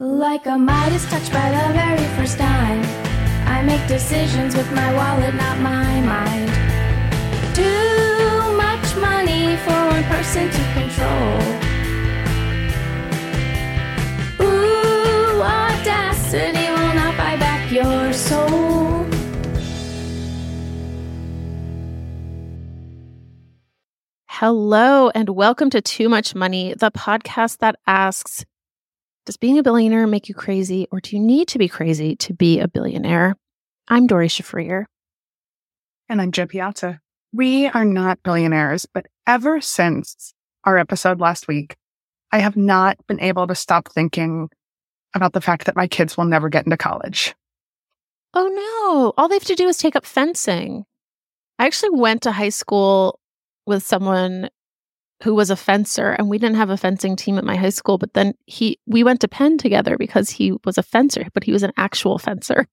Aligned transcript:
Like 0.00 0.46
a 0.46 0.56
Midas 0.56 1.04
touch 1.10 1.28
by 1.32 1.50
the 1.50 1.72
very 1.72 2.04
first 2.14 2.38
time. 2.38 2.84
I 3.48 3.64
make 3.64 3.84
decisions 3.88 4.54
with 4.54 4.70
my 4.70 4.94
wallet, 4.94 5.34
not 5.34 5.58
my 5.58 6.00
mind. 6.02 6.48
Too 7.52 8.54
much 8.56 8.94
money 8.94 9.56
for 9.56 9.72
one 9.72 10.04
person 10.04 10.48
to 10.50 10.62
control. 10.78 11.40
Ooh, 14.46 15.42
audacity 15.42 16.70
will 16.70 16.94
not 16.94 17.16
buy 17.16 17.36
back 17.36 17.72
your 17.72 18.12
soul. 18.12 19.04
Hello, 24.28 25.10
and 25.16 25.30
welcome 25.30 25.70
to 25.70 25.80
Too 25.80 26.08
Much 26.08 26.36
Money, 26.36 26.72
the 26.74 26.92
podcast 26.92 27.58
that 27.58 27.74
asks 27.88 28.44
Does 29.28 29.36
being 29.36 29.58
a 29.58 29.62
billionaire 29.62 30.06
make 30.06 30.30
you 30.30 30.34
crazy, 30.34 30.88
or 30.90 31.00
do 31.00 31.14
you 31.14 31.20
need 31.20 31.48
to 31.48 31.58
be 31.58 31.68
crazy 31.68 32.16
to 32.16 32.32
be 32.32 32.60
a 32.60 32.66
billionaire? 32.66 33.36
I'm 33.86 34.06
Doree 34.06 34.28
Shafrir. 34.28 34.86
And 36.08 36.22
I'm 36.22 36.32
Jo 36.32 36.46
Piazza. 36.46 36.98
We 37.34 37.66
are 37.66 37.84
not 37.84 38.22
billionaires, 38.22 38.86
but 38.86 39.04
ever 39.26 39.60
since 39.60 40.32
our 40.64 40.78
episode 40.78 41.20
last 41.20 41.46
week, 41.46 41.76
I 42.32 42.38
have 42.38 42.56
not 42.56 42.96
been 43.06 43.20
able 43.20 43.46
to 43.48 43.54
stop 43.54 43.92
thinking 43.92 44.48
about 45.14 45.34
the 45.34 45.42
fact 45.42 45.66
that 45.66 45.76
my 45.76 45.88
kids 45.88 46.16
will 46.16 46.24
never 46.24 46.48
get 46.48 46.64
into 46.64 46.78
college. 46.78 47.34
Oh 48.32 48.48
no, 48.48 49.12
all 49.18 49.28
they 49.28 49.34
have 49.34 49.44
to 49.44 49.54
do 49.54 49.68
is 49.68 49.76
take 49.76 49.94
up 49.94 50.06
fencing. 50.06 50.86
I 51.58 51.66
actually 51.66 51.90
went 51.90 52.22
to 52.22 52.32
high 52.32 52.48
school 52.48 53.20
with 53.66 53.82
someone 53.82 54.48
who 55.22 55.34
was 55.34 55.50
a 55.50 55.56
fencer 55.56 56.10
and 56.10 56.28
we 56.28 56.38
didn't 56.38 56.56
have 56.56 56.70
a 56.70 56.76
fencing 56.76 57.16
team 57.16 57.38
at 57.38 57.44
my 57.44 57.56
high 57.56 57.68
school 57.70 57.98
but 57.98 58.14
then 58.14 58.34
he 58.46 58.78
we 58.86 59.02
went 59.02 59.20
to 59.20 59.28
penn 59.28 59.58
together 59.58 59.96
because 59.98 60.30
he 60.30 60.52
was 60.64 60.78
a 60.78 60.82
fencer 60.82 61.26
but 61.34 61.44
he 61.44 61.52
was 61.52 61.62
an 61.62 61.72
actual 61.76 62.18
fencer. 62.18 62.66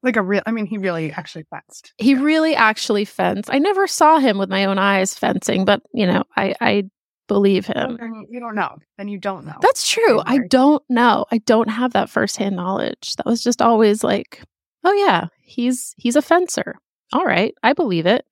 Like 0.00 0.14
a 0.14 0.22
real, 0.22 0.42
I 0.46 0.52
mean, 0.52 0.66
he 0.66 0.78
really 0.78 1.10
actually 1.10 1.44
fenced. 1.50 1.92
he 1.98 2.14
really 2.14 2.54
actually 2.54 3.04
fenced. 3.04 3.52
I 3.52 3.58
never 3.58 3.88
saw 3.88 4.18
him 4.20 4.38
with 4.38 4.48
my 4.48 4.66
own 4.66 4.78
eyes 4.78 5.14
fencing 5.14 5.64
but 5.64 5.82
you 5.92 6.06
know 6.06 6.24
i 6.36 6.54
i 6.60 6.84
believe 7.26 7.66
him. 7.66 7.98
You 8.30 8.40
don't 8.40 8.54
know. 8.54 8.78
Then 8.96 9.08
you 9.08 9.18
don't 9.18 9.44
know. 9.44 9.56
that's 9.60 9.88
true. 9.88 10.22
I 10.24 10.38
don't 10.48 10.82
know. 10.88 11.26
I 11.30 11.38
don't 11.38 11.68
have 11.68 11.92
that 11.92 12.08
firsthand 12.08 12.56
knowledge. 12.56 13.14
That 13.16 13.26
was 13.26 13.42
just 13.42 13.60
always 13.60 14.02
like 14.02 14.42
oh 14.84 14.92
yeah 14.92 15.26
he's 15.42 15.94
he's 15.98 16.16
a 16.16 16.22
fencer. 16.22 16.76
All 17.12 17.24
right. 17.24 17.54
I 17.62 17.72
believe 17.72 18.06
it 18.06 18.24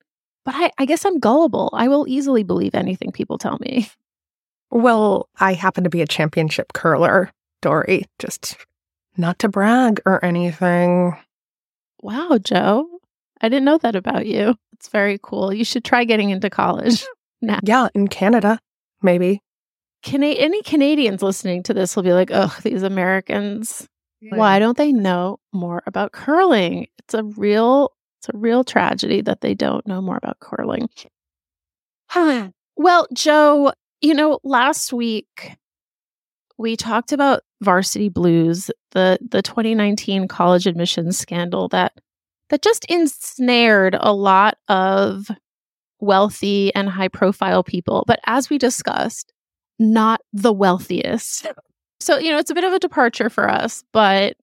but 0.47 0.55
i 0.57 0.71
i 0.79 0.87
guess 0.87 1.05
i'm 1.05 1.19
gullible 1.19 1.69
i 1.75 1.87
will 1.89 2.07
easily 2.09 2.43
believe 2.43 2.75
anything 2.75 3.13
people 3.13 3.37
tell 3.37 3.59
me 3.61 3.91
Well, 4.71 5.29
I 5.39 5.53
happen 5.55 5.85
to 5.85 5.91
be 5.91 6.03
a 6.03 6.07
championship 6.07 6.73
curler, 6.73 7.31
Doree. 7.63 8.05
Just 8.19 8.57
not 9.17 9.39
to 9.41 9.49
brag 9.49 10.01
or 10.05 10.25
anything. 10.25 11.17
Wow, 12.03 12.39
Jo. 12.43 12.89
I 13.41 13.49
didn't 13.49 13.65
know 13.65 13.79
that 13.79 13.97
about 13.97 14.27
you. 14.27 14.57
It's 14.73 14.89
very 14.89 15.19
cool. 15.23 15.53
You 15.53 15.65
should 15.65 15.85
try 15.85 16.05
getting 16.05 16.31
into 16.31 16.51
college. 16.51 17.07
now. 17.41 17.61
Yeah, 17.63 17.89
in 17.95 18.09
Canada, 18.09 18.59
maybe. 19.03 19.41
Cana- 20.03 20.27
any 20.27 20.63
Canadians 20.63 21.23
listening 21.23 21.63
to 21.65 21.75
this 21.75 21.97
will 21.97 22.03
be 22.03 22.13
like, 22.13 22.31
oh, 22.33 22.55
these 22.63 22.83
Americans. 22.83 23.89
Why 24.31 24.59
don't 24.59 24.77
they 24.77 24.93
know 24.93 25.39
more 25.53 25.83
about 25.87 26.11
curling? 26.11 26.89
It's 26.99 27.15
a 27.15 27.23
real 27.23 27.93
it's 28.27 28.35
a 28.35 28.39
real 28.39 28.65
tragedy 28.65 29.21
that 29.23 29.41
they 29.41 29.55
don't 29.55 29.87
know 29.87 30.01
more 30.01 30.17
about 30.17 30.41
curling. 30.41 30.89
Huh. 32.09 32.51
well, 32.77 33.07
Jo, 33.13 33.73
you 34.01 34.15
know, 34.15 34.39
last 34.45 34.93
week 34.93 35.57
we 36.59 36.77
talked 36.77 37.13
about 37.13 37.43
Varsity 37.63 38.09
Blues, 38.09 38.71
the 38.93 39.19
the 39.21 39.43
2019 39.43 40.29
college 40.29 40.67
admissions 40.67 41.19
scandal 41.19 41.69
that 41.69 41.93
that 42.51 42.63
just 42.63 42.85
ensnared 42.87 43.97
a 43.99 44.13
lot 44.13 44.57
of 44.69 45.29
wealthy 46.01 46.75
and 46.75 46.89
high 46.89 47.09
profile 47.09 47.65
people, 47.65 48.05
but 48.07 48.21
as 48.27 48.51
we 48.51 48.59
discussed, 48.59 49.33
not 49.79 50.21
the 50.33 50.53
wealthiest. 50.53 51.49
So, 51.99 52.19
you 52.19 52.31
know, 52.31 52.37
it's 52.39 52.51
a 52.51 52.55
bit 52.55 52.63
of 52.63 52.75
a 52.75 52.79
departure 52.79 53.31
for 53.31 53.49
us, 53.49 53.83
but 53.93 54.37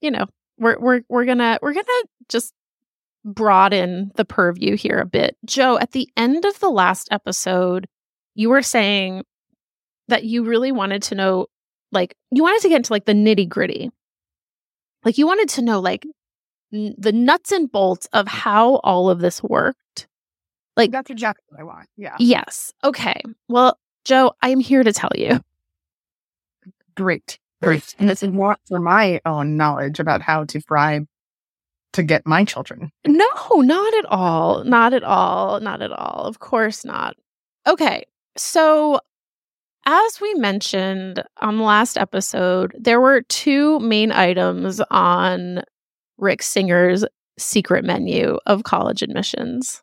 you 0.00 0.10
know, 0.10 0.26
we're 0.60 0.78
we're 0.78 1.00
we're 1.08 1.24
to 1.24 1.58
we're 1.62 1.74
to 1.74 2.08
just 2.28 2.54
broaden 3.24 4.12
the 4.14 4.24
purview 4.24 4.76
here 4.76 4.98
a 4.98 5.06
bit. 5.06 5.36
Jo, 5.44 5.78
at 5.78 5.92
the 5.92 6.08
end 6.16 6.44
of 6.44 6.60
the 6.60 6.70
last 6.70 7.08
episode, 7.10 7.88
you 8.34 8.50
were 8.50 8.62
saying 8.62 9.24
that 10.08 10.24
you 10.24 10.44
really 10.44 10.70
wanted 10.70 11.02
to 11.04 11.14
know 11.14 11.46
like 11.92 12.14
you 12.30 12.42
wanted 12.42 12.62
to 12.62 12.68
get 12.68 12.76
into 12.76 12.92
like 12.92 13.06
the 13.06 13.12
nitty-gritty. 13.12 13.90
Like 15.04 15.18
you 15.18 15.26
wanted 15.26 15.48
to 15.50 15.62
know 15.62 15.80
like 15.80 16.06
n- 16.72 16.94
the 16.98 17.12
nuts 17.12 17.52
and 17.52 17.70
bolts 17.70 18.06
of 18.12 18.28
how 18.28 18.76
all 18.76 19.10
of 19.10 19.18
this 19.18 19.42
worked. 19.42 20.06
Like 20.76 20.92
That's 20.92 21.10
exactly 21.10 21.42
what 21.48 21.60
I 21.60 21.64
want. 21.64 21.88
Yeah. 21.96 22.16
yes. 22.18 22.72
Okay. 22.84 23.20
Well, 23.48 23.78
Jo, 24.04 24.32
I'm 24.40 24.60
here 24.60 24.82
to 24.82 24.92
tell 24.92 25.10
you. 25.14 25.40
Great. 26.96 27.38
And 27.98 28.08
this 28.08 28.22
is 28.22 28.30
more 28.30 28.56
for 28.66 28.80
my 28.80 29.20
own 29.26 29.56
knowledge 29.56 30.00
about 30.00 30.22
how 30.22 30.44
to 30.44 30.60
bribe 30.66 31.06
to 31.92 32.02
get 32.02 32.26
my 32.26 32.44
children. 32.44 32.90
No, 33.06 33.26
not 33.56 33.94
at 33.94 34.06
all. 34.06 34.64
Not 34.64 34.94
at 34.94 35.02
all. 35.02 35.60
Not 35.60 35.82
at 35.82 35.92
all. 35.92 36.24
Of 36.24 36.38
course 36.38 36.84
not. 36.84 37.16
Okay. 37.66 38.04
So, 38.36 39.00
as 39.86 40.20
we 40.20 40.32
mentioned 40.34 41.22
on 41.40 41.56
the 41.58 41.64
last 41.64 41.98
episode, 41.98 42.74
there 42.78 43.00
were 43.00 43.22
two 43.22 43.80
main 43.80 44.12
items 44.12 44.80
on 44.90 45.62
Rick 46.16 46.42
Singer's 46.42 47.04
secret 47.38 47.84
menu 47.84 48.38
of 48.46 48.62
college 48.62 49.02
admissions. 49.02 49.82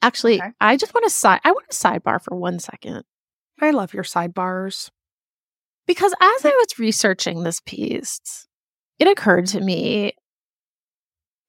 Actually, 0.00 0.40
Okay. 0.40 0.52
I 0.60 0.76
just 0.76 0.94
want 0.94 1.04
to 1.04 1.10
side 1.10 1.40
I 1.44 1.50
want 1.50 1.68
to 1.70 1.76
sidebar 1.76 2.22
for 2.22 2.36
one 2.36 2.58
second. 2.60 3.02
I 3.60 3.70
love 3.72 3.92
your 3.94 4.04
sidebars. 4.04 4.90
Because 5.88 6.12
as 6.20 6.44
I 6.44 6.50
was 6.50 6.78
researching 6.78 7.42
this 7.42 7.60
piece, 7.64 8.46
it 8.98 9.08
occurred 9.08 9.46
to 9.46 9.60
me 9.60 10.12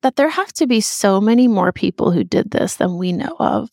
that 0.02 0.16
there 0.16 0.30
have 0.30 0.54
to 0.54 0.66
be 0.66 0.80
so 0.80 1.20
many 1.20 1.50
more 1.50 1.74
people 1.74 2.12
who 2.12 2.24
did 2.24 2.50
this 2.50 2.78
than 2.78 2.98
we 2.98 3.12
know 3.12 3.36
of. 3.38 3.70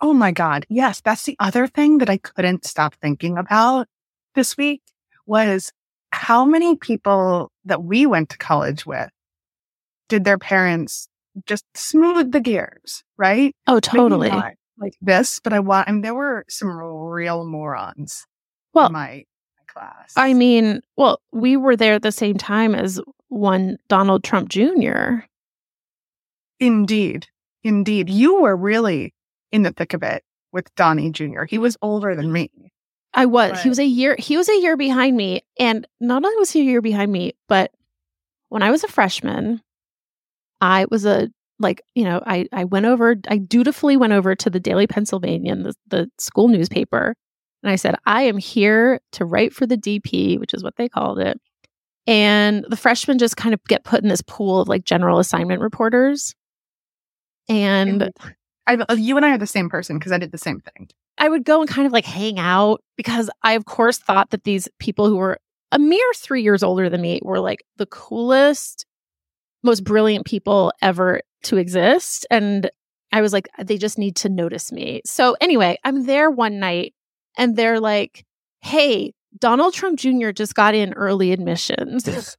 Oh 0.00 0.14
my 0.14 0.32
God. 0.32 0.64
Yes. 0.70 1.02
That's 1.02 1.24
the 1.24 1.36
other 1.38 1.66
thing 1.66 1.98
that 1.98 2.08
I 2.08 2.16
couldn't 2.16 2.64
stop 2.64 2.94
thinking 2.94 3.36
about 3.36 3.88
this 4.34 4.56
week 4.56 4.80
was 5.26 5.70
how 6.12 6.46
many 6.46 6.76
people 6.76 7.52
that 7.66 7.84
we 7.84 8.06
went 8.06 8.30
to 8.30 8.38
college 8.38 8.86
with 8.86 9.10
did 10.08 10.24
their 10.24 10.38
parents 10.38 11.08
just 11.44 11.66
smooth 11.74 12.32
the 12.32 12.40
gears, 12.40 13.04
right? 13.18 13.54
Oh, 13.66 13.80
totally. 13.80 14.30
like 14.30 14.94
this, 15.02 15.40
but 15.44 15.52
I 15.52 15.60
want, 15.60 15.90
I 15.90 15.92
mean, 15.92 16.00
there 16.00 16.14
were 16.14 16.46
some 16.48 16.70
real 16.70 17.44
morons 17.44 18.24
Well, 18.74 18.90
my, 18.90 19.24
my 19.58 19.64
class. 19.66 20.12
I 20.16 20.34
mean, 20.34 20.80
well, 20.96 21.20
we 21.32 21.56
were 21.56 21.76
there 21.76 21.94
at 21.94 22.02
the 22.02 22.12
same 22.12 22.36
time 22.36 22.74
as 22.74 23.00
one 23.28 23.78
Donald 23.88 24.24
Trump 24.24 24.48
Jr. 24.48 25.20
Indeed. 26.58 27.26
Indeed. 27.64 28.10
You 28.10 28.42
were 28.42 28.56
really 28.56 29.14
in 29.52 29.62
the 29.62 29.72
thick 29.72 29.94
of 29.94 30.02
it 30.02 30.22
with 30.52 30.74
Donnie 30.74 31.10
Jr. 31.10 31.44
He 31.44 31.58
was 31.58 31.76
older 31.82 32.14
than 32.14 32.32
me. 32.32 32.50
I 33.12 33.26
was. 33.26 33.60
He 33.62 33.68
was 33.68 33.78
a 33.80 33.84
year. 33.84 34.14
He 34.18 34.36
was 34.36 34.48
a 34.48 34.60
year 34.60 34.76
behind 34.76 35.16
me, 35.16 35.42
and 35.58 35.86
not 36.00 36.24
only 36.24 36.36
was 36.36 36.50
he 36.52 36.60
a 36.60 36.64
year 36.64 36.80
behind 36.80 37.10
me, 37.10 37.32
but 37.48 37.72
when 38.50 38.62
I 38.62 38.70
was 38.70 38.84
a 38.84 38.88
freshman, 38.88 39.60
I 40.60 40.86
was 40.90 41.04
a 41.04 41.28
like 41.58 41.82
you 41.94 42.04
know 42.04 42.22
I 42.24 42.46
I 42.52 42.64
went 42.64 42.86
over. 42.86 43.16
I 43.28 43.38
dutifully 43.38 43.96
went 43.96 44.12
over 44.12 44.36
to 44.36 44.48
the 44.50 44.60
Daily 44.60 44.86
Pennsylvanian, 44.86 45.64
the 45.64 45.74
the 45.88 46.10
school 46.18 46.46
newspaper, 46.46 47.16
and 47.62 47.70
I 47.70 47.76
said 47.76 47.96
I 48.06 48.22
am 48.22 48.38
here 48.38 49.00
to 49.12 49.24
write 49.24 49.54
for 49.54 49.66
the 49.66 49.76
DP, 49.76 50.38
which 50.38 50.54
is 50.54 50.62
what 50.62 50.76
they 50.76 50.88
called 50.88 51.18
it. 51.18 51.40
And 52.06 52.64
the 52.68 52.76
freshmen 52.76 53.18
just 53.18 53.36
kind 53.36 53.54
of 53.54 53.62
get 53.64 53.84
put 53.84 54.02
in 54.02 54.08
this 54.08 54.22
pool 54.22 54.60
of 54.60 54.68
like 54.68 54.84
general 54.84 55.18
assignment 55.18 55.60
reporters. 55.60 56.34
And 57.48 58.10
I, 58.66 58.76
uh, 58.88 58.94
you 58.94 59.16
and 59.16 59.26
I 59.26 59.32
are 59.32 59.38
the 59.38 59.46
same 59.46 59.68
person 59.68 59.98
because 59.98 60.12
I 60.12 60.18
did 60.18 60.32
the 60.32 60.38
same 60.38 60.60
thing. 60.60 60.88
I 61.18 61.28
would 61.28 61.44
go 61.44 61.60
and 61.60 61.68
kind 61.68 61.86
of 61.86 61.92
like 61.92 62.04
hang 62.04 62.38
out 62.38 62.82
because 62.96 63.28
I, 63.42 63.52
of 63.52 63.66
course, 63.66 63.98
thought 63.98 64.30
that 64.30 64.44
these 64.44 64.68
people 64.78 65.08
who 65.08 65.16
were 65.16 65.38
a 65.72 65.78
mere 65.78 66.12
three 66.14 66.42
years 66.42 66.62
older 66.62 66.88
than 66.88 67.00
me 67.00 67.20
were 67.22 67.40
like 67.40 67.62
the 67.76 67.86
coolest, 67.86 68.86
most 69.62 69.84
brilliant 69.84 70.24
people 70.24 70.72
ever 70.80 71.20
to 71.44 71.56
exist. 71.58 72.26
And 72.30 72.70
I 73.12 73.20
was 73.20 73.32
like, 73.32 73.48
they 73.58 73.76
just 73.76 73.98
need 73.98 74.16
to 74.16 74.28
notice 74.28 74.72
me. 74.72 75.02
So 75.04 75.36
anyway, 75.40 75.76
I'm 75.84 76.06
there 76.06 76.30
one 76.30 76.58
night 76.58 76.94
and 77.40 77.56
they're 77.56 77.80
like, 77.80 78.24
hey, 78.60 79.14
Donald 79.38 79.72
Trump 79.72 79.98
Jr. 79.98 80.30
just 80.30 80.54
got 80.54 80.74
in 80.74 80.92
early 80.92 81.32
admissions. 81.32 82.04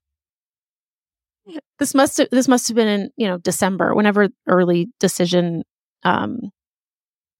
this 1.79 1.95
must 1.95 2.19
have 2.19 2.27
this 2.31 2.47
must 2.47 2.67
have 2.67 2.75
been 2.75 2.87
in, 2.87 3.09
you 3.17 3.27
know, 3.27 3.39
December, 3.39 3.95
whenever 3.95 4.29
early 4.47 4.89
decision 4.99 5.63
um, 6.03 6.51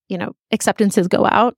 you 0.10 0.18
know, 0.18 0.34
acceptances 0.52 1.08
go 1.08 1.26
out. 1.26 1.56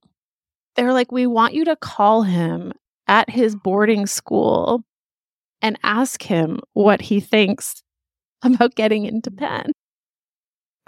They're 0.76 0.92
like, 0.92 1.10
we 1.10 1.26
want 1.26 1.54
you 1.54 1.64
to 1.64 1.76
call 1.76 2.22
him 2.22 2.72
at 3.08 3.30
his 3.30 3.56
boarding 3.56 4.06
school 4.06 4.82
and 5.62 5.78
ask 5.82 6.22
him 6.22 6.60
what 6.74 7.00
he 7.00 7.18
thinks 7.18 7.82
about 8.42 8.74
getting 8.74 9.06
into 9.06 9.30
Penn. 9.30 9.72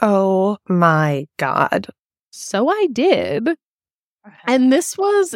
Oh 0.02 0.58
my 0.68 1.26
God. 1.38 1.86
So 2.30 2.68
I 2.68 2.88
did. 2.92 3.56
And 4.46 4.72
this 4.72 4.96
was 4.96 5.32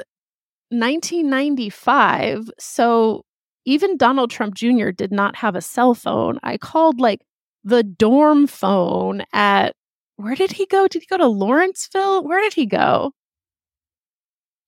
1995. 0.71 2.51
So 2.59 3.25
even 3.65 3.97
Donald 3.97 4.31
Trump 4.31 4.55
Jr. 4.55 4.91
did 4.91 5.13
not 5.13 5.37
have 5.37 5.55
a 5.55 5.61
cell 5.61 5.95
phone. 5.95 6.39
I 6.43 6.57
called 6.57 7.01
like 7.01 7.21
the 7.65 7.83
dorm 7.83 8.47
phone 8.47 9.23
at 9.33 9.75
where 10.17 10.35
did 10.35 10.53
he 10.53 10.67
go? 10.67 10.87
Did 10.87 11.03
he 11.03 11.07
go 11.07 11.17
to 11.17 11.27
Lawrenceville? 11.27 12.25
Where 12.25 12.41
did 12.41 12.55
he 12.55 12.67
go? 12.67 13.13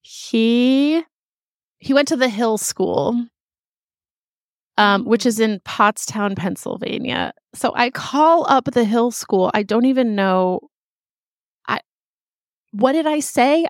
He 0.03 1.03
he 1.79 1.95
went 1.95 2.09
to 2.09 2.17
the 2.17 2.29
Hill 2.29 2.59
School, 2.59 3.27
um, 4.79 5.05
which 5.05 5.27
is 5.27 5.41
in 5.41 5.61
Pottstown, 5.61 6.37
Pennsylvania. 6.37 7.33
So 7.55 7.73
I 7.75 7.91
call 7.91 8.47
up 8.49 8.65
the 8.73 8.85
Hill 8.85 9.11
School. 9.11 9.51
I 9.53 9.63
don't 9.63 9.85
even 9.85 10.15
know. 10.15 10.61
I 11.67 11.81
what 12.73 12.93
did 12.93 13.07
I 13.07 13.21
say? 13.21 13.67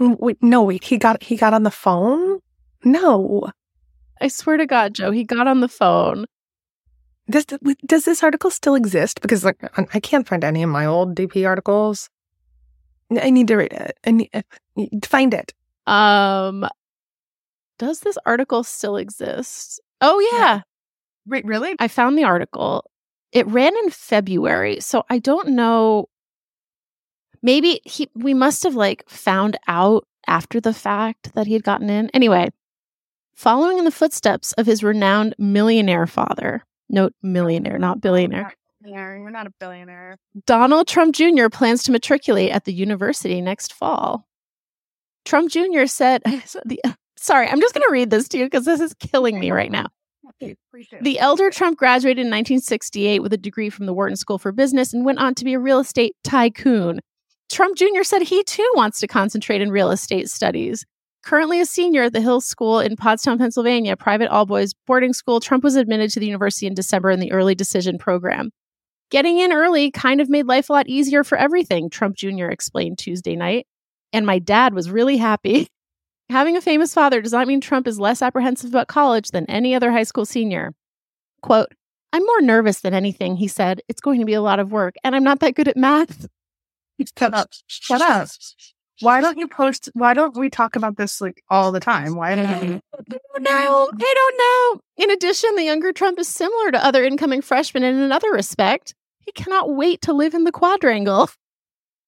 Mm, 0.00 0.18
wait, 0.18 0.38
no, 0.42 0.62
wait. 0.62 0.84
He 0.84 0.98
got 0.98 1.22
he 1.22 1.36
got 1.36 1.54
on 1.54 1.62
the 1.62 1.70
phone. 1.70 2.40
No, 2.84 3.50
I 4.20 4.28
swear 4.28 4.56
to 4.56 4.66
God, 4.66 4.94
Jo, 4.94 5.10
he 5.10 5.24
got 5.24 5.46
on 5.46 5.60
the 5.60 5.68
phone. 5.68 6.26
Does 7.28 7.46
does 7.86 8.04
this 8.04 8.22
article 8.22 8.50
still 8.50 8.74
exist? 8.74 9.20
Because 9.20 9.44
like 9.44 9.62
I 9.76 10.00
can't 10.00 10.26
find 10.26 10.42
any 10.42 10.62
of 10.62 10.70
my 10.70 10.86
old 10.86 11.14
DP 11.14 11.46
articles. 11.46 12.08
I 13.10 13.30
need 13.30 13.48
to 13.48 13.56
read 13.56 13.72
it. 13.72 13.98
I 14.06 14.10
need 14.12 15.04
find 15.04 15.34
it. 15.34 15.52
Um, 15.86 16.68
does 17.78 18.00
this 18.00 18.18
article 18.24 18.62
still 18.62 18.96
exist? 18.96 19.80
Oh 20.00 20.18
yeah. 20.32 20.62
Wait, 21.26 21.44
really? 21.44 21.74
I 21.78 21.88
found 21.88 22.16
the 22.16 22.24
article. 22.24 22.84
It 23.32 23.46
ran 23.46 23.76
in 23.76 23.90
February, 23.90 24.80
so 24.80 25.04
I 25.08 25.18
don't 25.18 25.50
know. 25.50 26.08
Maybe 27.42 27.80
he 27.84 28.08
we 28.14 28.34
must 28.34 28.62
have 28.64 28.74
like 28.74 29.08
found 29.08 29.58
out 29.66 30.06
after 30.26 30.60
the 30.60 30.74
fact 30.74 31.34
that 31.34 31.46
he 31.46 31.54
had 31.54 31.64
gotten 31.64 31.90
in. 31.90 32.10
Anyway, 32.10 32.48
following 33.34 33.78
in 33.78 33.84
the 33.84 33.90
footsteps 33.90 34.52
of 34.54 34.66
his 34.66 34.82
renowned 34.82 35.34
millionaire 35.38 36.06
father, 36.06 36.64
Note 36.90 37.14
millionaire, 37.22 37.78
not 37.78 38.00
billionaire. 38.00 38.52
You're 38.84 39.30
not 39.30 39.46
a 39.46 39.52
billionaire. 39.60 40.16
Donald 40.46 40.88
Trump 40.88 41.14
Jr. 41.14 41.48
plans 41.48 41.84
to 41.84 41.92
matriculate 41.92 42.50
at 42.50 42.64
the 42.64 42.72
university 42.72 43.40
next 43.40 43.72
fall. 43.72 44.26
Trump 45.24 45.50
Jr. 45.50 45.86
said, 45.86 46.22
the, 46.64 46.80
sorry, 47.16 47.46
I'm 47.46 47.60
just 47.60 47.74
going 47.74 47.86
to 47.86 47.92
read 47.92 48.10
this 48.10 48.28
to 48.28 48.38
you 48.38 48.46
because 48.46 48.64
this 48.64 48.80
is 48.80 48.94
killing 48.94 49.38
me 49.38 49.52
right 49.52 49.70
now. 49.70 49.86
The 51.02 51.18
elder 51.18 51.50
Trump 51.50 51.78
graduated 51.78 52.18
in 52.18 52.28
1968 52.28 53.22
with 53.22 53.32
a 53.32 53.36
degree 53.36 53.70
from 53.70 53.86
the 53.86 53.92
Wharton 53.92 54.16
School 54.16 54.38
for 54.38 54.50
Business 54.50 54.92
and 54.92 55.04
went 55.04 55.18
on 55.18 55.34
to 55.36 55.44
be 55.44 55.54
a 55.54 55.58
real 55.58 55.78
estate 55.78 56.16
tycoon. 56.24 57.00
Trump 57.50 57.76
Jr. 57.76 58.04
said 58.04 58.22
he 58.22 58.44
too 58.44 58.70
wants 58.76 59.00
to 59.00 59.08
concentrate 59.08 59.60
in 59.60 59.72
real 59.72 59.90
estate 59.90 60.30
studies. 60.30 60.86
Currently 61.22 61.60
a 61.60 61.66
senior 61.66 62.04
at 62.04 62.12
the 62.12 62.20
Hill 62.20 62.40
School 62.40 62.78
in 62.78 62.96
Pottstown, 62.96 63.38
Pennsylvania, 63.38 63.96
private 63.96 64.30
all 64.30 64.46
boys 64.46 64.72
boarding 64.86 65.12
school, 65.12 65.40
Trump 65.40 65.64
was 65.64 65.76
admitted 65.76 66.10
to 66.12 66.20
the 66.20 66.26
university 66.26 66.66
in 66.66 66.74
December 66.74 67.10
in 67.10 67.20
the 67.20 67.32
early 67.32 67.54
decision 67.54 67.98
program. 67.98 68.50
Getting 69.10 69.38
in 69.38 69.52
early 69.52 69.90
kind 69.90 70.20
of 70.20 70.30
made 70.30 70.46
life 70.46 70.70
a 70.70 70.72
lot 70.72 70.88
easier 70.88 71.24
for 71.24 71.36
everything, 71.36 71.90
Trump 71.90 72.16
Jr. 72.16 72.46
explained 72.46 72.98
Tuesday 72.98 73.34
night. 73.34 73.66
And 74.12 74.24
my 74.24 74.38
dad 74.38 74.72
was 74.72 74.90
really 74.90 75.16
happy. 75.16 75.66
Having 76.30 76.56
a 76.56 76.60
famous 76.60 76.94
father 76.94 77.20
does 77.20 77.32
not 77.32 77.48
mean 77.48 77.60
Trump 77.60 77.88
is 77.88 77.98
less 77.98 78.22
apprehensive 78.22 78.70
about 78.70 78.86
college 78.86 79.30
than 79.30 79.44
any 79.46 79.74
other 79.74 79.90
high 79.90 80.04
school 80.04 80.24
senior. 80.24 80.72
Quote, 81.42 81.74
I'm 82.12 82.24
more 82.24 82.40
nervous 82.40 82.80
than 82.80 82.94
anything, 82.94 83.36
he 83.36 83.48
said. 83.48 83.82
It's 83.88 84.00
going 84.00 84.20
to 84.20 84.26
be 84.26 84.34
a 84.34 84.40
lot 84.40 84.60
of 84.60 84.70
work, 84.70 84.94
and 85.02 85.16
I'm 85.16 85.24
not 85.24 85.40
that 85.40 85.56
good 85.56 85.68
at 85.68 85.76
math. 85.76 86.28
Shut 87.16 87.34
up. 87.34 87.50
Shut 87.66 88.00
up. 88.00 88.28
Why 89.00 89.20
don't 89.20 89.38
you 89.38 89.48
post? 89.48 89.88
Why 89.94 90.12
don't 90.12 90.36
we 90.36 90.50
talk 90.50 90.76
about 90.76 90.96
this 90.96 91.20
like 91.20 91.42
all 91.48 91.72
the 91.72 91.80
time? 91.80 92.16
Why 92.16 92.34
don't? 92.34 92.46
I 92.46 92.60
don't. 92.60 92.84
I 94.02 94.14
don't 94.14 94.38
know. 94.38 94.80
In 95.04 95.10
addition, 95.10 95.54
the 95.56 95.64
younger 95.64 95.92
Trump 95.92 96.18
is 96.18 96.28
similar 96.28 96.70
to 96.70 96.84
other 96.84 97.02
incoming 97.02 97.40
freshmen 97.40 97.82
in 97.82 97.96
another 97.96 98.30
respect. 98.30 98.94
He 99.20 99.32
cannot 99.32 99.74
wait 99.74 100.02
to 100.02 100.12
live 100.12 100.34
in 100.34 100.44
the 100.44 100.52
quadrangle. 100.52 101.30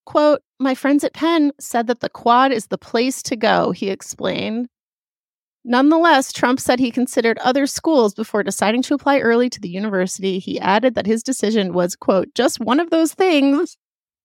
Quote, 0.05 0.43
my 0.59 0.75
friends 0.75 1.05
at 1.05 1.15
Penn 1.15 1.53
said 1.61 1.87
that 1.87 2.01
the 2.01 2.09
quad 2.09 2.53
is 2.53 2.67
the 2.67 2.79
place 2.79 3.23
to 3.25 3.37
go, 3.37 3.71
he 3.71 3.89
explained. 3.89 4.69
Nonetheless, 5.65 6.33
Trump 6.33 6.59
said 6.59 6.81
he 6.81 6.91
considered 6.91 7.39
other 7.39 7.69
schools 7.69 8.15
before 8.15 8.43
deciding 8.43 8.83
to 8.83 8.95
apply 8.95 9.21
early 9.21 9.49
to 9.49 9.61
the 9.61 9.69
university. 9.69 10.41
He 10.41 10.59
added 10.59 10.97
that 10.97 11.07
his 11.07 11.23
decision 11.23 11.73
was, 11.73 11.95
quote, 11.95 12.35
just 12.35 12.59
one 12.59 12.81
of 12.81 12.91
those 12.91 13.15
things 13.15 13.77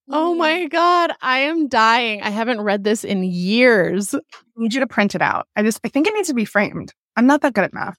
Oh 0.09 0.31
mm-hmm. 0.31 0.39
my 0.39 0.68
God, 0.68 1.12
I 1.21 1.39
am 1.39 1.68
dying. 1.68 2.21
I 2.21 2.30
haven't 2.30 2.62
read 2.62 2.83
this 2.83 3.04
in 3.04 3.24
years. 3.24 4.13
I 4.13 4.19
need 4.56 4.74
you 4.74 4.80
to 4.80 4.88
print 4.88 5.15
it 5.15 5.21
out. 5.21 5.48
I 5.56 5.63
just, 5.63 5.80
I 5.83 5.89
think 5.89 6.07
it 6.07 6.13
needs 6.13 6.30
to 6.30 6.33
be 6.33 6.45
framed. 6.45 6.94
I'm 7.15 7.27
not 7.27 7.42
that 7.42 7.54
good 7.54 7.65
at 7.65 7.74
math. 7.74 7.98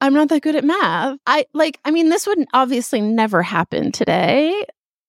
I'm 0.00 0.14
not 0.14 0.28
that 0.28 0.42
good 0.42 0.54
at 0.56 0.64
math. 0.64 1.18
I 1.26 1.46
like, 1.54 1.80
I 1.84 1.90
mean, 1.90 2.10
this 2.10 2.26
would 2.26 2.46
obviously 2.52 3.00
never 3.00 3.42
happen 3.42 3.90
today. 3.92 4.64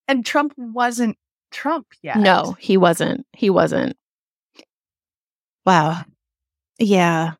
And 0.07 0.25
Trump 0.25 0.53
wasn't 0.57 1.17
Trump 1.51 1.87
yet. 2.01 2.17
No, 2.17 2.55
he 2.59 2.77
wasn't. 2.77 3.25
He 3.33 3.49
wasn't. 3.49 3.97
Wow. 5.65 6.03
Yeah. 6.79 7.33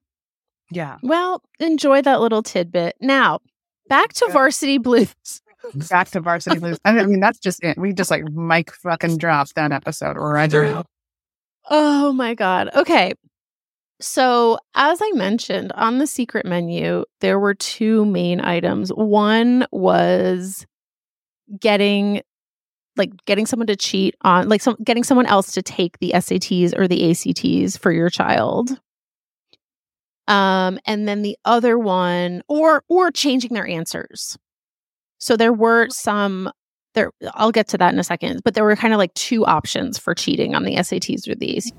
Yeah. 0.70 0.98
Well, 1.02 1.42
enjoy 1.60 2.02
that 2.02 2.20
little 2.20 2.44
tidbit. 2.44 2.98
Now, 3.00 3.40
back 3.88 4.14
to 4.14 4.28
varsity 4.28 4.78
blues 4.80 5.42
back 5.90 6.10
to 6.12 6.22
varsity 6.22 6.60
blues. 6.60 6.80
I 6.86 7.04
mean, 7.06 7.20
that's 7.20 7.40
just 7.40 7.64
it. 7.64 7.78
We 7.78 7.94
just 7.94 8.12
like 8.12 8.30
Mike 8.32 8.72
fucking 8.72 9.18
dropped 9.18 9.56
that 9.56 9.72
episode 9.72 10.18
right 10.18 10.50
there. 10.50 10.84
Oh 11.70 12.14
my 12.14 12.34
God. 12.34 12.70
Okay. 12.76 13.14
So, 14.00 14.60
as 14.76 15.00
I 15.02 15.12
mentioned 15.14 15.72
on 15.74 15.98
the 15.98 16.06
secret 16.06 16.46
menu, 16.46 17.04
there 17.22 17.40
were 17.40 17.56
two 17.56 18.06
main 18.06 18.40
items. 18.42 18.90
One 18.90 19.66
was 19.72 20.66
getting 21.60 22.22
like 22.96 23.12
getting 23.26 23.46
someone 23.46 23.68
to 23.68 23.76
cheat 23.76 24.16
on 24.22 24.50
like 24.50 24.62
some 24.62 24.76
getting 24.84 25.04
someone 25.04 25.26
else 25.26 25.52
to 25.54 25.62
take 25.62 26.00
the 26.00 26.12
SATs 26.16 26.78
or 26.78 26.88
the 26.88 27.12
ACTs 27.12 27.78
for 27.78 27.92
your 27.92 28.10
child. 28.10 28.80
Um 30.28 30.80
and 30.86 31.08
then 31.08 31.22
the 31.22 31.38
other 31.46 31.78
one 31.78 32.42
or 32.48 32.84
or 32.90 33.12
changing 33.12 33.54
their 33.54 33.68
answers. 33.68 34.38
So 35.20 35.38
there 35.38 35.54
were 35.54 35.88
some 35.90 36.52
there 36.94 37.12
I'll 37.34 37.52
get 37.52 37.68
to 37.70 37.78
that 37.78 37.94
in 37.94 38.00
a 38.00 38.04
second, 38.04 38.42
but 38.44 38.54
there 38.54 38.64
were 38.64 38.76
kind 38.76 38.94
of 38.94 38.98
like 38.98 39.14
two 39.14 39.46
options 39.46 39.98
for 39.98 40.16
cheating 40.16 40.56
on 40.56 40.64
the 40.64 40.76
SATs 40.76 41.28
or 41.28 41.36
these. 41.36 41.72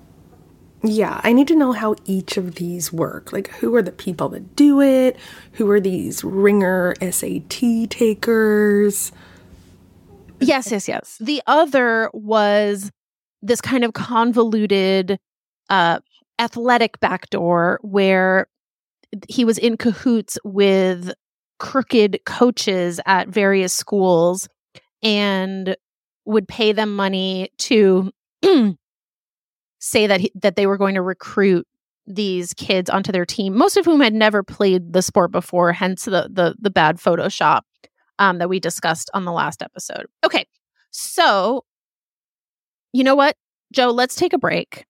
Yeah, 0.84 1.20
I 1.24 1.32
need 1.32 1.48
to 1.48 1.56
know 1.56 1.72
how 1.72 1.96
each 2.04 2.36
of 2.36 2.54
these 2.54 2.92
work. 2.92 3.32
Like 3.32 3.48
who 3.48 3.74
are 3.74 3.82
the 3.82 3.92
people 3.92 4.28
that 4.30 4.54
do 4.54 4.80
it? 4.80 5.16
Who 5.52 5.68
are 5.70 5.80
these 5.80 6.22
ringer 6.22 6.94
SAT 7.00 7.90
takers? 7.90 9.10
Yes, 10.40 10.70
yes, 10.70 10.86
yes. 10.86 11.16
The 11.20 11.42
other 11.48 12.10
was 12.12 12.92
this 13.42 13.60
kind 13.60 13.84
of 13.84 13.92
convoluted 13.92 15.18
uh 15.68 15.98
athletic 16.38 17.00
backdoor 17.00 17.80
where 17.82 18.46
he 19.28 19.44
was 19.44 19.58
in 19.58 19.76
cahoots 19.76 20.38
with 20.44 21.12
crooked 21.58 22.20
coaches 22.24 23.00
at 23.06 23.28
various 23.28 23.72
schools 23.72 24.48
and 25.02 25.76
would 26.24 26.48
pay 26.48 26.72
them 26.72 26.94
money 26.94 27.50
to 27.58 28.10
say 29.78 30.06
that 30.06 30.20
he, 30.20 30.32
that 30.34 30.56
they 30.56 30.66
were 30.66 30.76
going 30.76 30.94
to 30.94 31.02
recruit 31.02 31.66
these 32.06 32.54
kids 32.54 32.88
onto 32.88 33.12
their 33.12 33.26
team, 33.26 33.56
most 33.56 33.76
of 33.76 33.84
whom 33.84 34.00
had 34.00 34.14
never 34.14 34.42
played 34.42 34.92
the 34.92 35.02
sport 35.02 35.30
before, 35.30 35.72
hence 35.72 36.04
the 36.04 36.28
the, 36.32 36.54
the 36.58 36.70
bad 36.70 36.96
Photoshop 36.96 37.62
um, 38.18 38.38
that 38.38 38.48
we 38.48 38.60
discussed 38.60 39.10
on 39.14 39.24
the 39.24 39.32
last 39.32 39.62
episode. 39.62 40.06
Okay, 40.24 40.46
so 40.90 41.64
you 42.92 43.04
know 43.04 43.14
what? 43.14 43.36
Jo, 43.72 43.90
let's 43.90 44.14
take 44.14 44.32
a 44.32 44.38
break. 44.38 44.86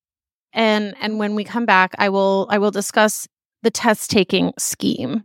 And 0.52 0.94
and 1.00 1.18
when 1.18 1.34
we 1.34 1.44
come 1.44 1.66
back, 1.66 1.94
I 1.98 2.08
will 2.08 2.46
I 2.50 2.58
will 2.58 2.70
discuss 2.70 3.26
the 3.62 3.70
test 3.70 4.10
taking 4.10 4.52
scheme. 4.58 5.25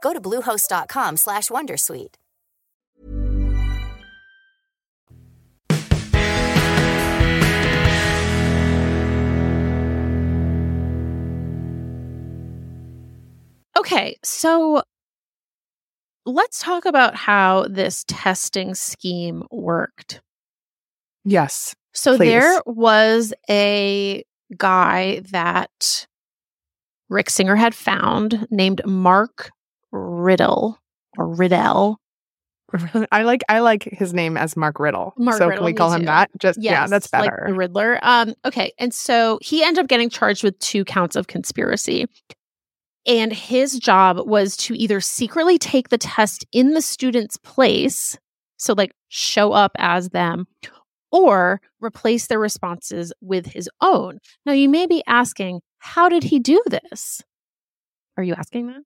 Go 0.00 0.12
to 0.12 0.20
bluehost.com 0.20 1.16
slash 1.16 1.48
wondersuite. 1.48 2.16
Okay, 13.76 14.18
so 14.22 14.82
let's 16.26 16.60
talk 16.60 16.84
about 16.84 17.14
how 17.14 17.66
this 17.68 18.04
testing 18.06 18.74
scheme 18.74 19.42
worked. 19.50 20.20
Yes. 21.24 21.74
So 21.92 22.16
Please. 22.16 22.28
there 22.28 22.62
was 22.66 23.32
a 23.48 24.22
guy 24.56 25.22
that 25.30 26.06
Rick 27.08 27.30
Singer 27.30 27.56
had 27.56 27.74
found 27.74 28.46
named 28.50 28.80
Mark 28.86 29.50
Riddle 29.92 30.78
or 31.18 31.28
Riddell. 31.28 32.00
I 33.12 33.24
like 33.24 33.42
I 33.48 33.58
like 33.60 33.82
his 33.84 34.14
name 34.14 34.36
as 34.36 34.56
Mark 34.56 34.78
Riddle. 34.78 35.12
Mark 35.18 35.38
so 35.38 35.48
Riddle, 35.48 35.58
can 35.58 35.64
we 35.66 35.72
call 35.72 35.92
him 35.92 36.02
too. 36.02 36.06
that? 36.06 36.30
Just 36.38 36.62
yeah, 36.62 36.82
Yes, 36.82 36.90
that's 36.90 37.12
like 37.12 37.24
better. 37.30 37.44
the 37.48 37.54
Riddler. 37.54 37.98
Um, 38.02 38.34
okay, 38.44 38.72
and 38.78 38.94
so 38.94 39.38
he 39.42 39.64
ended 39.64 39.82
up 39.82 39.88
getting 39.88 40.08
charged 40.08 40.44
with 40.44 40.58
two 40.60 40.84
counts 40.84 41.16
of 41.16 41.26
conspiracy. 41.26 42.06
And 43.06 43.32
his 43.32 43.78
job 43.78 44.18
was 44.28 44.56
to 44.58 44.74
either 44.74 45.00
secretly 45.00 45.58
take 45.58 45.88
the 45.88 45.98
test 45.98 46.44
in 46.52 46.74
the 46.74 46.82
student's 46.82 47.38
place, 47.38 48.18
so 48.58 48.74
like 48.76 48.92
show 49.08 49.52
up 49.52 49.72
as 49.78 50.10
them, 50.10 50.46
or 51.10 51.60
replace 51.80 52.26
their 52.26 52.38
responses 52.38 53.10
with 53.22 53.46
his 53.46 53.70
own. 53.80 54.18
Now, 54.44 54.52
you 54.52 54.68
may 54.68 54.86
be 54.86 55.02
asking, 55.06 55.62
how 55.78 56.08
did 56.10 56.24
he 56.24 56.38
do 56.38 56.62
this? 56.66 57.22
Are 58.18 58.22
you 58.22 58.34
asking 58.34 58.66
that? 58.68 58.82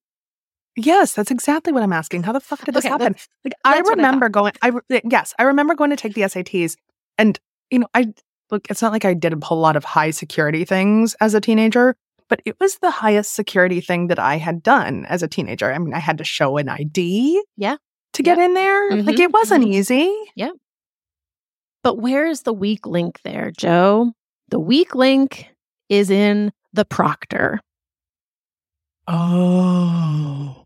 Yes, 0.77 1.15
that's 1.15 1.31
exactly 1.31 1.73
what 1.73 1.83
I'm 1.83 1.93
asking. 1.93 2.25
How 2.25 2.33
the 2.33 2.41
fuck 2.41 2.65
did 2.65 2.75
this 2.75 2.85
Okay, 2.85 2.91
happen? 2.91 3.15
Like 3.45 3.55
I 3.65 3.81
what 3.81 3.87
I 3.87 3.91
remember 3.91 4.29
going 4.29 4.53
I 4.63 4.73
yes, 5.05 5.33
I 5.39 5.45
remember 5.45 5.75
going 5.75 5.91
to 5.91 5.97
take 5.97 6.15
the 6.15 6.23
SATs 6.23 6.77
and 7.19 7.39
you 7.71 7.79
know, 7.79 7.87
I 7.95 8.13
look 8.51 8.67
it's 8.71 8.83
not 8.83 8.93
like 8.93 9.05
I 9.05 9.15
did 9.15 9.33
a 9.33 9.45
whole 9.45 9.61
lot 9.61 9.77
of 9.77 9.85
high 9.85 10.11
security 10.11 10.65
things 10.65 11.15
as 11.21 11.35
a 11.35 11.41
teenager, 11.41 11.95
but 12.29 12.43
it 12.45 12.57
was 12.61 12.79
the 12.79 12.91
highest 12.91 13.35
security 13.35 13.81
thing 13.81 14.09
that 14.09 14.19
I 14.19 14.37
had 14.37 14.63
done 14.63 15.07
as 15.07 15.23
a 15.23 15.29
teenager. 15.29 15.73
I 15.73 15.79
mean, 15.79 15.95
I 15.95 16.01
had 16.01 16.19
to 16.19 16.25
show 16.25 16.57
an 16.57 16.69
ID 16.69 17.43
Yeah. 17.57 17.77
to 18.15 18.23
get 18.23 18.39
in 18.39 18.55
there. 18.55 18.91
Like 18.97 19.17
Mhm, 19.17 19.21
it 19.21 19.33
wasn't 19.33 19.65
mhm. 19.65 19.75
easy. 19.75 20.13
Yeah. 20.35 20.51
But 21.85 21.99
where 21.99 22.27
is 22.27 22.43
the 22.43 22.53
weak 22.53 22.87
link 22.87 23.21
there, 23.23 23.53
Jo? 23.57 24.13
The 24.49 24.59
weak 24.59 24.95
link 24.95 25.49
is 25.89 26.11
in 26.11 26.53
the 26.73 26.85
proctor. 26.85 27.61
Oh. 29.07 30.64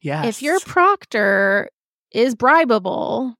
Yes. 0.00 0.26
If 0.26 0.42
your 0.42 0.60
proctor 0.60 1.70
is 2.12 2.34
bribable, 2.34 3.34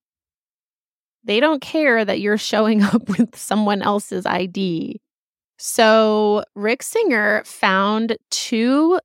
they 1.25 1.41
don't 1.41 1.61
care 1.61 2.05
that 2.05 2.21
you're 2.21 2.39
showing 2.39 2.83
up 2.95 3.09
with 3.09 3.37
someone 3.37 3.83
else's 3.83 4.27
ID. 4.27 5.01
So 5.59 6.45
Rick 6.55 6.83
Singer 6.83 7.43
found 7.45 8.17
two 8.31 9.01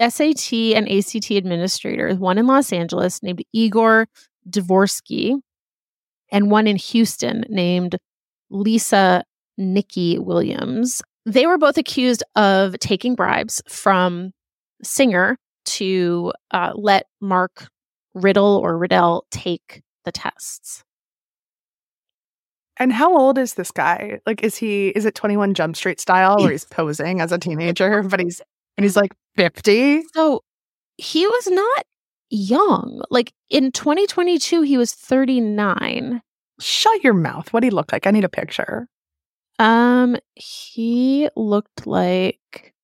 SAT 0.00 0.52
and 0.52 0.88
ACT 0.88 1.30
administrators, 1.32 2.18
one 2.18 2.38
in 2.38 2.46
Los 2.46 2.72
Angeles 2.72 3.22
named 3.22 3.42
Igor 3.52 4.06
Dvorsky, 4.48 5.34
and 6.30 6.50
one 6.50 6.66
in 6.66 6.76
Houston 6.76 7.44
named 7.48 7.98
Lisa 8.50 9.24
Nikki 9.56 10.18
Williams. 10.18 11.02
They 11.26 11.46
were 11.46 11.58
both 11.58 11.76
accused 11.76 12.22
of 12.36 12.78
taking 12.78 13.14
bribes 13.16 13.60
from 13.66 14.30
Singer 14.82 15.36
to 15.68 16.32
uh, 16.50 16.72
let 16.74 17.06
Mark 17.20 17.68
Riddle 18.14 18.56
or 18.56 18.78
Riddell 18.78 19.26
take 19.30 19.82
the 20.04 20.12
tests. 20.12 20.82
And 22.78 22.92
how 22.92 23.16
old 23.16 23.38
is 23.38 23.54
this 23.54 23.70
guy? 23.70 24.20
Like, 24.24 24.42
is 24.42 24.56
he, 24.56 24.88
is 24.88 25.04
it 25.04 25.14
21 25.14 25.54
Jump 25.54 25.76
Street 25.76 26.00
style 26.00 26.38
where 26.38 26.52
he's 26.52 26.64
posing 26.64 27.20
as 27.20 27.32
a 27.32 27.38
teenager, 27.38 28.02
but 28.02 28.20
he's, 28.20 28.40
and 28.76 28.84
he's 28.84 28.96
like 28.96 29.12
50? 29.36 30.02
So 30.14 30.42
he 30.96 31.26
was 31.26 31.48
not 31.48 31.84
young. 32.30 33.02
Like 33.10 33.32
in 33.50 33.72
2022, 33.72 34.62
he 34.62 34.78
was 34.78 34.92
39. 34.92 36.20
Shut 36.60 37.04
your 37.04 37.14
mouth. 37.14 37.52
What 37.52 37.60
do 37.60 37.66
he 37.66 37.70
look 37.70 37.92
like? 37.92 38.06
I 38.06 38.10
need 38.10 38.24
a 38.24 38.28
picture. 38.28 38.86
Um, 39.58 40.16
he 40.34 41.28
looked 41.36 41.86
like. 41.86 42.74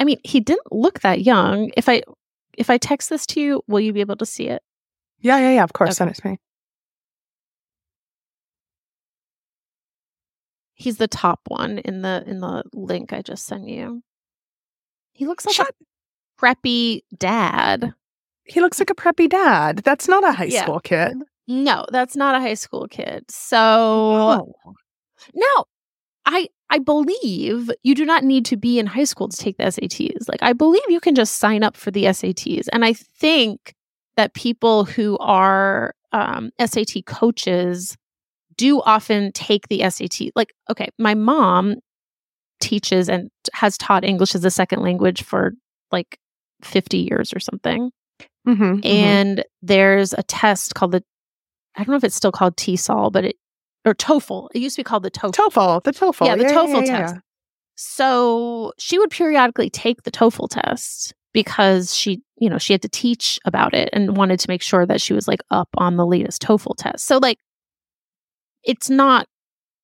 I 0.00 0.04
mean, 0.04 0.18
he 0.24 0.40
didn't 0.40 0.72
look 0.72 1.00
that 1.00 1.22
young. 1.22 1.70
If 1.76 1.88
I 1.88 2.02
if 2.56 2.70
I 2.70 2.78
text 2.78 3.10
this 3.10 3.26
to 3.26 3.40
you, 3.40 3.62
will 3.66 3.80
you 3.80 3.92
be 3.92 4.00
able 4.00 4.16
to 4.16 4.26
see 4.26 4.48
it? 4.48 4.62
Yeah, 5.20 5.38
yeah, 5.38 5.50
yeah. 5.52 5.64
Of 5.64 5.72
course. 5.72 5.88
Okay. 5.90 5.94
Send 5.94 6.10
it 6.10 6.16
to 6.16 6.28
me. 6.28 6.38
He's 10.74 10.98
the 10.98 11.08
top 11.08 11.40
one 11.48 11.78
in 11.78 12.02
the 12.02 12.22
in 12.26 12.40
the 12.40 12.62
link 12.72 13.12
I 13.12 13.22
just 13.22 13.46
sent 13.46 13.68
you. 13.68 14.02
He 15.12 15.26
looks 15.26 15.44
like 15.44 15.56
Shut. 15.56 15.70
a 15.70 16.44
preppy 16.44 17.02
dad. 17.18 17.92
He 18.44 18.60
looks 18.60 18.78
like 18.78 18.90
a 18.90 18.94
preppy 18.94 19.28
dad. 19.28 19.78
That's 19.78 20.06
not 20.08 20.22
a 20.24 20.32
high 20.32 20.44
Yeah. 20.44 20.62
school 20.62 20.80
kid. 20.80 21.16
No, 21.48 21.84
that's 21.90 22.14
not 22.14 22.34
a 22.36 22.40
high 22.40 22.54
school 22.54 22.86
kid. 22.88 23.24
So 23.30 23.56
Oh. 23.58 24.54
No, 25.34 25.64
I 26.28 26.48
I 26.70 26.78
believe 26.78 27.70
you 27.82 27.94
do 27.94 28.04
not 28.04 28.22
need 28.22 28.44
to 28.46 28.56
be 28.56 28.78
in 28.78 28.86
high 28.86 29.04
school 29.04 29.28
to 29.28 29.36
take 29.36 29.56
the 29.56 29.64
SATs. 29.64 30.28
Like 30.28 30.42
I 30.42 30.52
believe 30.52 30.82
you 30.88 31.00
can 31.00 31.14
just 31.14 31.38
sign 31.38 31.64
up 31.64 31.76
for 31.76 31.90
the 31.90 32.04
SATs, 32.04 32.66
and 32.72 32.84
I 32.84 32.92
think 32.92 33.74
that 34.16 34.34
people 34.34 34.84
who 34.84 35.16
are 35.18 35.94
um, 36.12 36.50
SAT 36.64 37.06
coaches 37.06 37.96
do 38.56 38.80
often 38.82 39.32
take 39.32 39.68
the 39.68 39.88
SAT. 39.88 40.30
Like, 40.36 40.52
okay, 40.70 40.88
my 40.98 41.14
mom 41.14 41.76
teaches 42.60 43.08
and 43.08 43.30
has 43.54 43.78
taught 43.78 44.04
English 44.04 44.34
as 44.34 44.44
a 44.44 44.50
second 44.50 44.82
language 44.82 45.22
for 45.22 45.52
like 45.90 46.18
fifty 46.62 46.98
years 46.98 47.32
or 47.32 47.40
something, 47.40 47.90
Mhm, 48.46 48.82
mhm. 48.82 48.84
and 48.84 49.44
there's 49.62 50.12
a 50.12 50.22
test 50.24 50.74
called 50.74 50.92
the 50.92 51.02
I 51.76 51.84
don't 51.84 51.92
know 51.92 51.96
if 51.96 52.04
it's 52.04 52.16
still 52.16 52.32
called 52.32 52.56
TESOL, 52.56 53.12
but 53.12 53.24
it 53.24 53.36
or 53.84 53.94
TOEFL. 53.94 54.48
It 54.54 54.60
used 54.60 54.76
to 54.76 54.80
be 54.80 54.84
called 54.84 55.02
the 55.02 55.10
TOEFL. 55.10 55.32
TOEFL, 55.32 55.82
the 55.84 55.92
TOEFL. 55.92 56.26
Yeah, 56.26 56.36
the 56.36 56.44
TOEFL 56.44 56.86
yeah, 56.86 56.98
test. 56.98 57.16
So 57.76 58.72
she 58.78 58.98
would 58.98 59.10
periodically 59.10 59.70
take 59.70 60.02
the 60.02 60.10
TOEFL 60.10 60.48
test 60.50 61.14
because 61.32 61.94
she, 61.94 62.22
you 62.38 62.50
know, 62.50 62.58
she 62.58 62.72
had 62.72 62.82
to 62.82 62.88
teach 62.88 63.38
about 63.44 63.74
it 63.74 63.88
and 63.92 64.16
wanted 64.16 64.40
to 64.40 64.50
make 64.50 64.62
sure 64.62 64.84
that 64.84 65.00
she 65.00 65.12
was 65.12 65.28
like 65.28 65.40
up 65.50 65.68
on 65.76 65.96
the 65.96 66.06
latest 66.06 66.42
TOEFL 66.42 66.74
test. 66.76 67.06
So 67.06 67.18
like 67.18 67.38
it's 68.64 68.90
not 68.90 69.26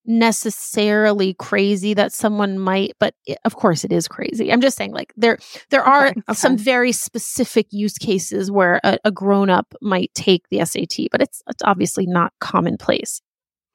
necessarily 0.06 1.34
crazy 1.34 1.94
that 1.94 2.12
someone 2.12 2.58
might 2.58 2.92
but 3.00 3.14
it, 3.24 3.38
of 3.46 3.56
course 3.56 3.84
it 3.84 3.92
is 3.92 4.06
crazy 4.06 4.52
i'm 4.52 4.60
just 4.60 4.76
saying 4.76 4.92
like 4.92 5.14
there 5.16 5.38
there 5.70 5.82
are 5.82 6.08
Okay, 6.08 6.20
okay. 6.28 6.34
some 6.34 6.58
very 6.58 6.92
specific 6.92 7.66
use 7.70 7.96
cases 7.96 8.50
where 8.50 8.80
a, 8.84 8.98
a 9.04 9.10
grown-up 9.10 9.72
might 9.80 10.10
take 10.14 10.42
the 10.50 10.62
sat 10.66 11.10
but 11.10 11.22
it's, 11.22 11.42
it's 11.48 11.62
obviously 11.64 12.04
not 12.06 12.34
commonplace 12.38 13.22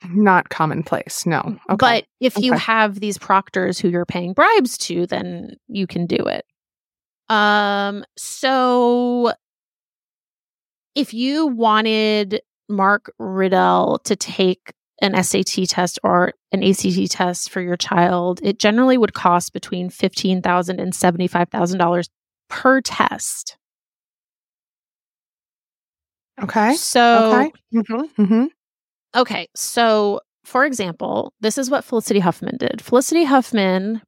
Not 0.08 0.50
commonplace. 0.50 1.26
No. 1.26 1.40
Okay. 1.70 1.76
but 1.78 2.06
if 2.20 2.38
you 2.38 2.54
have 2.54 3.00
these 3.00 3.18
proctors 3.18 3.80
who 3.80 3.90
you're 3.90 4.06
paying 4.06 4.34
bribes 4.34 4.78
to 4.80 5.06
then 5.08 5.56
you 5.68 5.88
can 5.88 6.06
do 6.06 6.18
it 6.18 6.46
um 7.30 8.04
so 8.18 9.34
if 10.96 11.14
you 11.14 11.48
wanted 11.48 12.42
mark 12.70 13.12
riddell 13.20 14.00
to 14.06 14.16
take 14.16 14.74
an 15.02 15.22
SAT 15.24 15.68
test 15.68 16.00
or 16.04 16.34
an 16.52 16.64
ACT 16.64 17.10
test 17.10 17.50
for 17.50 17.62
your 17.62 17.78
child, 17.78 18.40
it 18.44 18.60
generally 18.60 18.98
would 18.98 19.14
cost 19.14 19.54
between 19.54 19.90
$15,000 19.90 20.70
and 20.78 20.92
$75,000 20.94 22.10
per 22.50 22.82
test. 22.82 23.58
okay. 26.42 26.74
So, 26.74 27.32
Okay. 27.34 27.52
Mm-hmm. 27.74 28.22
Mm-hmm. 28.24 28.46
Okay. 29.16 29.48
So, 29.56 30.22
for 30.44 30.66
example, 30.66 31.34
this 31.42 31.58
is 31.58 31.70
what 31.70 31.84
Felicity 31.84 32.20
Huffman 32.20 32.58
did. 32.58 32.82
Felicity 32.82 33.24
Huffman, 33.24 34.02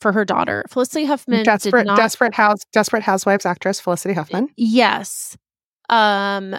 for 0.00 0.12
her 0.12 0.24
daughter, 0.24 0.64
Felicity 0.68 1.04
Huffman 1.04 1.44
Desperate, 1.44 1.82
did 1.82 1.86
not. 1.86 1.96
desperate 1.96 2.34
house, 2.34 2.58
desperate 2.72 3.02
housewives 3.02 3.46
actress 3.46 3.80
Felicity 3.80 4.14
Huffman. 4.14 4.48
Yes. 4.56 5.36
Um, 5.88 6.56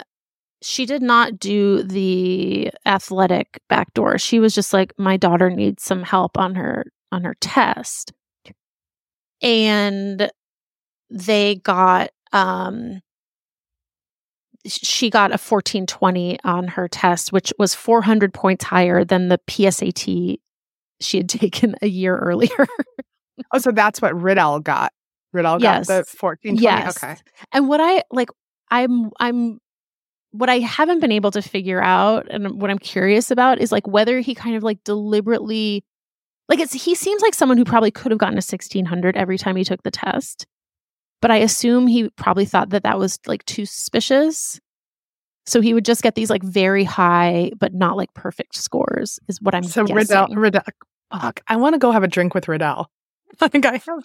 she 0.62 0.86
did 0.86 1.02
not 1.02 1.38
do 1.38 1.82
the 1.82 2.70
athletic 2.86 3.60
backdoor. 3.68 4.16
She 4.18 4.38
was 4.38 4.54
just 4.54 4.72
like, 4.72 4.94
my 4.98 5.18
daughter 5.18 5.50
needs 5.50 5.82
some 5.82 6.02
help 6.02 6.38
on 6.38 6.54
her 6.54 6.86
on 7.12 7.22
her 7.24 7.34
test. 7.40 8.12
And 9.42 10.30
they 11.10 11.56
got 11.56 12.10
um 12.32 13.00
she 14.66 15.10
got 15.10 15.30
a 15.30 15.34
1420 15.40 16.38
on 16.44 16.68
her 16.68 16.88
test, 16.88 17.32
which 17.32 17.52
was 17.58 17.74
400 17.74 18.32
points 18.32 18.64
higher 18.64 19.04
than 19.04 19.28
the 19.28 19.38
PSAT 19.46 20.38
she 21.00 21.16
had 21.18 21.28
taken 21.40 21.74
a 21.82 21.86
year 21.86 22.16
earlier. 22.16 22.66
Oh, 23.52 23.58
so 23.58 23.72
that's 23.72 24.00
what 24.00 24.14
Riddell 24.20 24.60
got. 24.60 24.92
Riddell 25.32 25.60
Yes. 25.60 25.88
got 25.88 25.98
the 25.98 26.04
fourteen 26.16 26.52
twenty. 26.52 26.62
Yes. 26.62 27.02
Okay. 27.02 27.16
And 27.52 27.68
what 27.68 27.80
I 27.80 28.02
like, 28.12 28.28
I'm, 28.70 29.10
I'm, 29.18 29.58
what 30.30 30.48
I 30.48 30.60
haven't 30.60 31.00
been 31.00 31.12
able 31.12 31.30
to 31.32 31.42
figure 31.42 31.82
out 31.82 32.26
and 32.30 32.60
what 32.60 32.70
I'm 32.70 32.78
curious 32.78 33.30
about 33.30 33.60
is 33.60 33.70
like 33.72 33.86
whether 33.86 34.20
he 34.20 34.34
kind 34.34 34.56
of 34.56 34.62
like 34.62 34.82
deliberately, 34.84 35.84
like 36.48 36.60
it's, 36.60 36.72
he 36.72 36.94
seems 36.94 37.22
like 37.22 37.34
someone 37.34 37.58
who 37.58 37.64
probably 37.64 37.90
could 37.90 38.12
have 38.12 38.18
gotten 38.18 38.34
a 38.34 38.38
1600 38.38 39.16
every 39.16 39.38
time 39.38 39.56
he 39.56 39.64
took 39.64 39.82
the 39.82 39.90
test. 39.90 40.46
But 41.24 41.30
I 41.30 41.36
assume 41.36 41.86
he 41.86 42.10
probably 42.10 42.44
thought 42.44 42.68
that 42.68 42.82
that 42.82 42.98
was 42.98 43.18
like 43.26 43.46
too 43.46 43.64
suspicious. 43.64 44.60
So 45.46 45.62
he 45.62 45.72
would 45.72 45.86
just 45.86 46.02
get 46.02 46.16
these 46.16 46.28
like 46.28 46.42
very 46.42 46.84
high, 46.84 47.50
but 47.58 47.72
not 47.72 47.96
like 47.96 48.12
perfect 48.12 48.54
scores, 48.54 49.18
is 49.26 49.40
what 49.40 49.54
I'm 49.54 49.62
So 49.62 49.84
guessing. 49.84 49.96
Riddell, 49.96 50.28
Riddell. 50.36 50.62
Fuck, 51.10 51.40
I 51.48 51.56
want 51.56 51.72
to 51.72 51.78
go 51.78 51.92
have 51.92 52.02
a 52.02 52.08
drink 52.08 52.34
with 52.34 52.46
Riddell. 52.46 52.90
I 53.40 53.48
think 53.48 53.64
I 53.64 53.80
have 53.86 54.04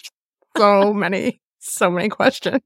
so 0.55 0.93
many, 1.03 1.41
so 1.59 1.91
many 1.91 2.07
questions. 2.07 2.61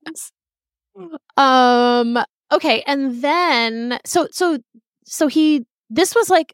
Um 1.36 2.20
okay, 2.52 2.84
and 2.86 3.24
then 3.24 3.98
so 4.06 4.28
so 4.30 4.60
so 5.04 5.26
he 5.26 5.66
this 5.90 6.14
was 6.14 6.30
like 6.30 6.54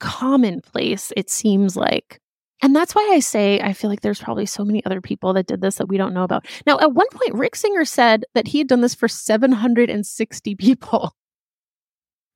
commonplace 0.00 1.12
it 1.16 1.30
seems 1.30 1.76
like. 1.76 2.18
And 2.60 2.74
that's 2.74 2.94
why 2.94 3.08
I 3.12 3.20
say 3.20 3.60
I 3.60 3.72
feel 3.72 3.88
like 3.88 4.00
there's 4.00 4.20
probably 4.20 4.46
so 4.46 4.64
many 4.64 4.84
other 4.84 5.00
people 5.00 5.32
that 5.34 5.46
did 5.46 5.60
this 5.60 5.76
that 5.76 5.86
we 5.86 5.96
don't 5.96 6.14
know 6.14 6.24
about. 6.24 6.46
Now, 6.66 6.78
at 6.80 6.92
one 6.92 7.06
point 7.12 7.34
Rick 7.34 7.54
Singer 7.56 7.84
said 7.84 8.24
that 8.34 8.48
he 8.48 8.58
had 8.58 8.66
done 8.68 8.80
this 8.80 8.94
for 8.94 9.08
760 9.08 10.54
people. 10.56 11.14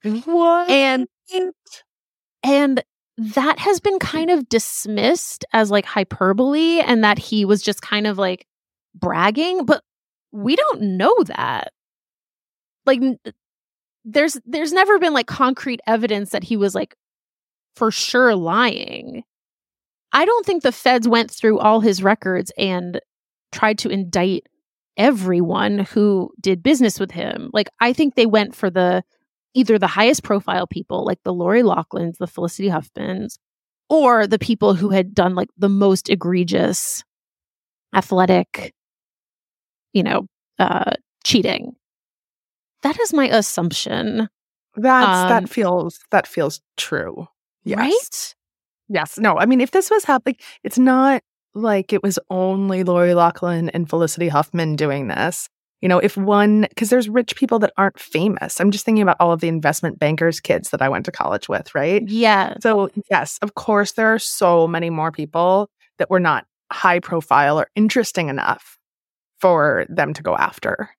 What? 0.03 0.71
And 0.71 1.07
and 2.43 2.83
that 3.19 3.59
has 3.59 3.81
been 3.81 3.99
kind 3.99 4.31
of 4.31 4.49
dismissed 4.49 5.45
as 5.53 5.71
like 5.71 5.85
hyperbole 5.85 6.81
and 6.81 7.05
that 7.05 7.19
he 7.19 7.45
was 7.45 7.63
just 7.63 7.83
kind 7.83 8.07
of 8.07 8.19
like 8.19 8.47
bragging, 8.95 9.65
but 9.65 9.83
we 10.33 10.57
don't 10.57 10.83
know 10.83 11.15
that. 11.27 11.73
Like 12.87 13.01
there's 14.05 14.39
there's 14.45 14.73
never 14.73 14.99
been 14.99 15.13
like 15.13 15.27
concrete 15.27 15.81
evidence 15.87 16.31
that 16.31 16.43
he 16.45 16.57
was 16.57 16.75
like 16.75 16.97
for 17.77 17.91
sure 17.91 18.35
lying. 18.35 19.23
I 20.12 20.25
don't 20.25 20.44
think 20.44 20.62
the 20.62 20.72
feds 20.72 21.09
went 21.09 21.31
through 21.31 21.59
all 21.59 21.81
his 21.81 22.03
records 22.03 22.53
and 22.59 23.01
tried 23.51 23.79
to 23.79 23.88
indict 23.88 24.46
everyone 24.96 25.81
who 25.81 26.31
did 26.40 26.62
business 26.62 27.01
with 27.01 27.11
him. 27.11 27.51
Like 27.53 27.68
I 27.81 27.92
think 27.92 28.14
they 28.14 28.27
went 28.27 28.55
for 28.55 28.70
the 28.70 29.03
either 29.55 29.79
the 29.79 29.87
highest 29.87 30.22
profile 30.22 30.66
people 30.66 31.05
like 31.05 31.22
the 31.25 31.33
Lori 31.33 31.62
Loughlin's, 31.62 32.18
the 32.18 32.27
Felicity 32.27 32.68
Huffmans, 32.68 33.38
or 33.88 34.27
the 34.27 34.38
people 34.38 34.75
who 34.75 34.90
had 34.90 35.14
done 35.14 35.35
like 35.35 35.48
the 35.57 35.68
most 35.68 36.11
egregious 36.11 37.05
athletic, 37.94 38.75
you 39.92 40.03
know, 40.03 40.27
uh 40.59 40.92
cheating. 41.25 41.72
That 42.83 42.98
is 43.01 43.12
my 43.12 43.29
assumption. 43.29 44.29
That's 44.77 45.18
Um, 45.18 45.29
that 45.29 45.48
feels 45.48 46.01
that 46.11 46.27
feels 46.27 46.61
true. 46.77 47.29
Yes. 47.64 47.79
Right? 47.79 48.35
Yes. 48.93 49.19
No, 49.19 49.39
I 49.39 49.47
mean, 49.47 49.61
if 49.61 49.71
this 49.71 49.91
was 49.91 50.05
happening, 50.05 50.37
it's 50.65 50.79
not 50.79 51.23
like 51.55 51.93
it 51.93 52.03
was 52.03 52.19
only 52.31 52.85
Lori 52.85 53.15
Loughlin 53.15 53.71
and 53.71 53.89
Felicity 53.89 54.29
Huffman 54.29 54.77
doing 54.77 55.09
this. 55.09 55.49
You 55.81 55.89
know, 55.89 55.99
if 55.99 56.17
one, 56.17 56.67
because 56.69 56.91
there's 56.91 57.09
rich 57.09 57.35
people 57.35 57.59
that 57.61 57.73
aren't 57.77 57.99
famous. 57.99 58.61
I'm 58.61 58.71
just 58.71 58.85
thinking 58.85 59.03
about 59.03 59.17
all 59.19 59.33
of 59.33 59.41
the 59.41 59.49
investment 59.49 59.99
bankers' 59.99 60.41
kids 60.41 60.71
that 60.71 60.83
I 60.83 60.89
went 60.89 61.07
to 61.07 61.13
college 61.13 61.49
with, 61.49 61.75
right? 61.75 62.07
Yeah. 62.07 62.55
So, 62.61 62.91
yes, 63.11 63.39
of 63.43 63.55
course, 63.55 63.93
there 63.93 64.15
are 64.15 64.19
so 64.19 64.69
many 64.69 64.91
more 64.91 65.11
people 65.11 65.71
that 65.99 66.11
were 66.11 66.21
not 66.21 66.45
high 66.71 67.01
profile 67.01 67.59
or 67.59 67.69
interesting 67.75 68.29
enough 68.29 68.79
for 69.41 69.87
them 69.89 70.13
to 70.15 70.23
go 70.23 70.37
after. 70.37 70.91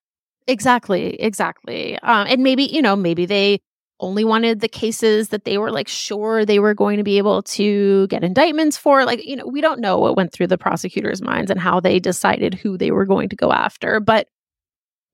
Exactly, 0.48 1.16
exactly. 1.22 1.98
Um, 2.00 2.28
and 2.28 2.44
maybe, 2.44 2.64
you 2.64 2.82
know, 2.82 2.96
maybe 2.96 3.26
they 3.26 3.60
only 4.00 4.24
wanted 4.24 4.60
the 4.60 4.68
cases 4.68 5.30
that 5.30 5.46
they 5.46 5.58
were 5.58 5.72
like 5.72 5.88
sure 5.88 6.46
they 6.46 6.60
were 6.60 6.74
going 6.74 6.98
to 6.98 7.04
be 7.04 7.18
able 7.18 7.42
to 7.44 8.08
get 8.08 8.24
indictments 8.24 8.78
for. 8.78 9.06
Like, 9.06 9.24
you 9.26 9.36
know, 9.36 9.46
we 9.46 9.62
don't 9.62 9.80
know 9.80 9.98
what 10.00 10.18
went 10.18 10.34
through 10.34 10.48
the 10.48 10.58
prosecutors' 10.58 11.22
minds 11.22 11.50
and 11.50 11.60
how 11.60 11.80
they 11.80 12.00
decided 12.00 12.54
who 12.54 12.78
they 12.78 12.92
were 12.92 13.06
going 13.06 13.30
to 13.30 13.36
go 13.36 13.52
after. 13.52 14.00
But 14.00 14.28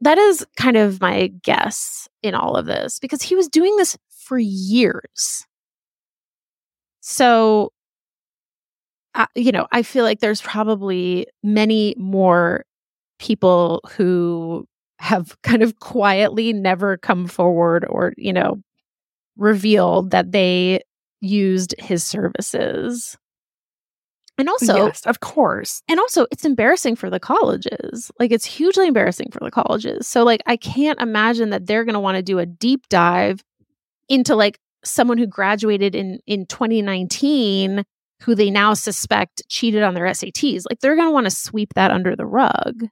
that 0.01 0.17
is 0.17 0.45
kind 0.57 0.77
of 0.77 1.01
my 1.01 1.27
guess 1.43 2.07
in 2.23 2.33
all 2.33 2.55
of 2.55 2.65
this 2.65 2.99
because 2.99 3.21
he 3.21 3.35
was 3.35 3.47
doing 3.47 3.75
this 3.75 3.97
for 4.09 4.39
years. 4.39 5.45
So, 7.01 7.71
you 9.35 9.51
know, 9.51 9.67
I 9.71 9.83
feel 9.83 10.03
like 10.03 10.19
there's 10.19 10.41
probably 10.41 11.27
many 11.43 11.95
more 11.97 12.65
people 13.17 13.81
who 13.91 14.65
have 14.99 15.35
kind 15.43 15.61
of 15.61 15.79
quietly 15.79 16.53
never 16.53 16.97
come 16.97 17.27
forward 17.27 17.85
or, 17.89 18.13
you 18.17 18.33
know, 18.33 18.61
revealed 19.39 20.11
that 20.11 20.31
they 20.31 20.81
used 21.21 21.73
his 21.79 22.03
services. 22.03 23.17
And 24.37 24.47
also, 24.47 24.85
yes, 24.85 25.05
of 25.05 25.19
course. 25.19 25.81
and 25.89 25.99
also 25.99 26.25
it's 26.31 26.45
embarrassing 26.45 26.95
for 26.95 27.09
the 27.09 27.19
colleges. 27.19 28.09
Like 28.19 28.31
it's 28.31 28.45
hugely 28.45 28.87
embarrassing 28.87 29.31
for 29.31 29.39
the 29.41 29.51
colleges. 29.51 30.07
So 30.07 30.23
like 30.23 30.41
I 30.45 30.55
can't 30.55 31.01
imagine 31.01 31.49
that 31.49 31.65
they're 31.65 31.83
going 31.83 31.95
to 31.95 31.99
want 31.99 32.15
to 32.15 32.23
do 32.23 32.39
a 32.39 32.45
deep 32.45 32.87
dive 32.87 33.43
into 34.07 34.35
like 34.35 34.57
someone 34.85 35.17
who 35.17 35.27
graduated 35.27 35.93
in 35.93 36.19
in 36.25 36.45
2019 36.45 37.83
who 38.21 38.35
they 38.35 38.49
now 38.49 38.73
suspect 38.73 39.41
cheated 39.49 39.83
on 39.83 39.93
their 39.93 40.05
SATs. 40.05 40.63
Like 40.69 40.79
they're 40.79 40.95
going 40.95 41.07
to 41.07 41.13
want 41.13 41.25
to 41.25 41.31
sweep 41.31 41.73
that 41.75 41.91
under 41.91 42.15
the 42.15 42.25
rug. 42.25 42.85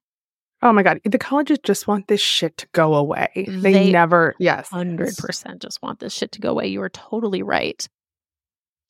Oh 0.62 0.74
my 0.74 0.84
God. 0.84 1.00
The 1.04 1.20
colleges 1.20 1.60
just 1.64 1.88
want 1.88 2.08
this 2.08 2.22
shit 2.22 2.58
to 2.58 2.68
go 2.72 2.96
away. 2.96 3.30
They, 3.36 3.74
They 3.74 3.92
never, 3.92 4.36
yes. 4.40 4.70
100% 4.70 5.60
just 5.60 5.82
want 5.82 6.00
this 6.00 6.14
shit 6.14 6.32
to 6.34 6.42
go 6.42 6.52
away. 6.52 6.68
You 6.68 6.82
are 6.82 6.90
totally 6.90 7.44
right. 7.44 7.88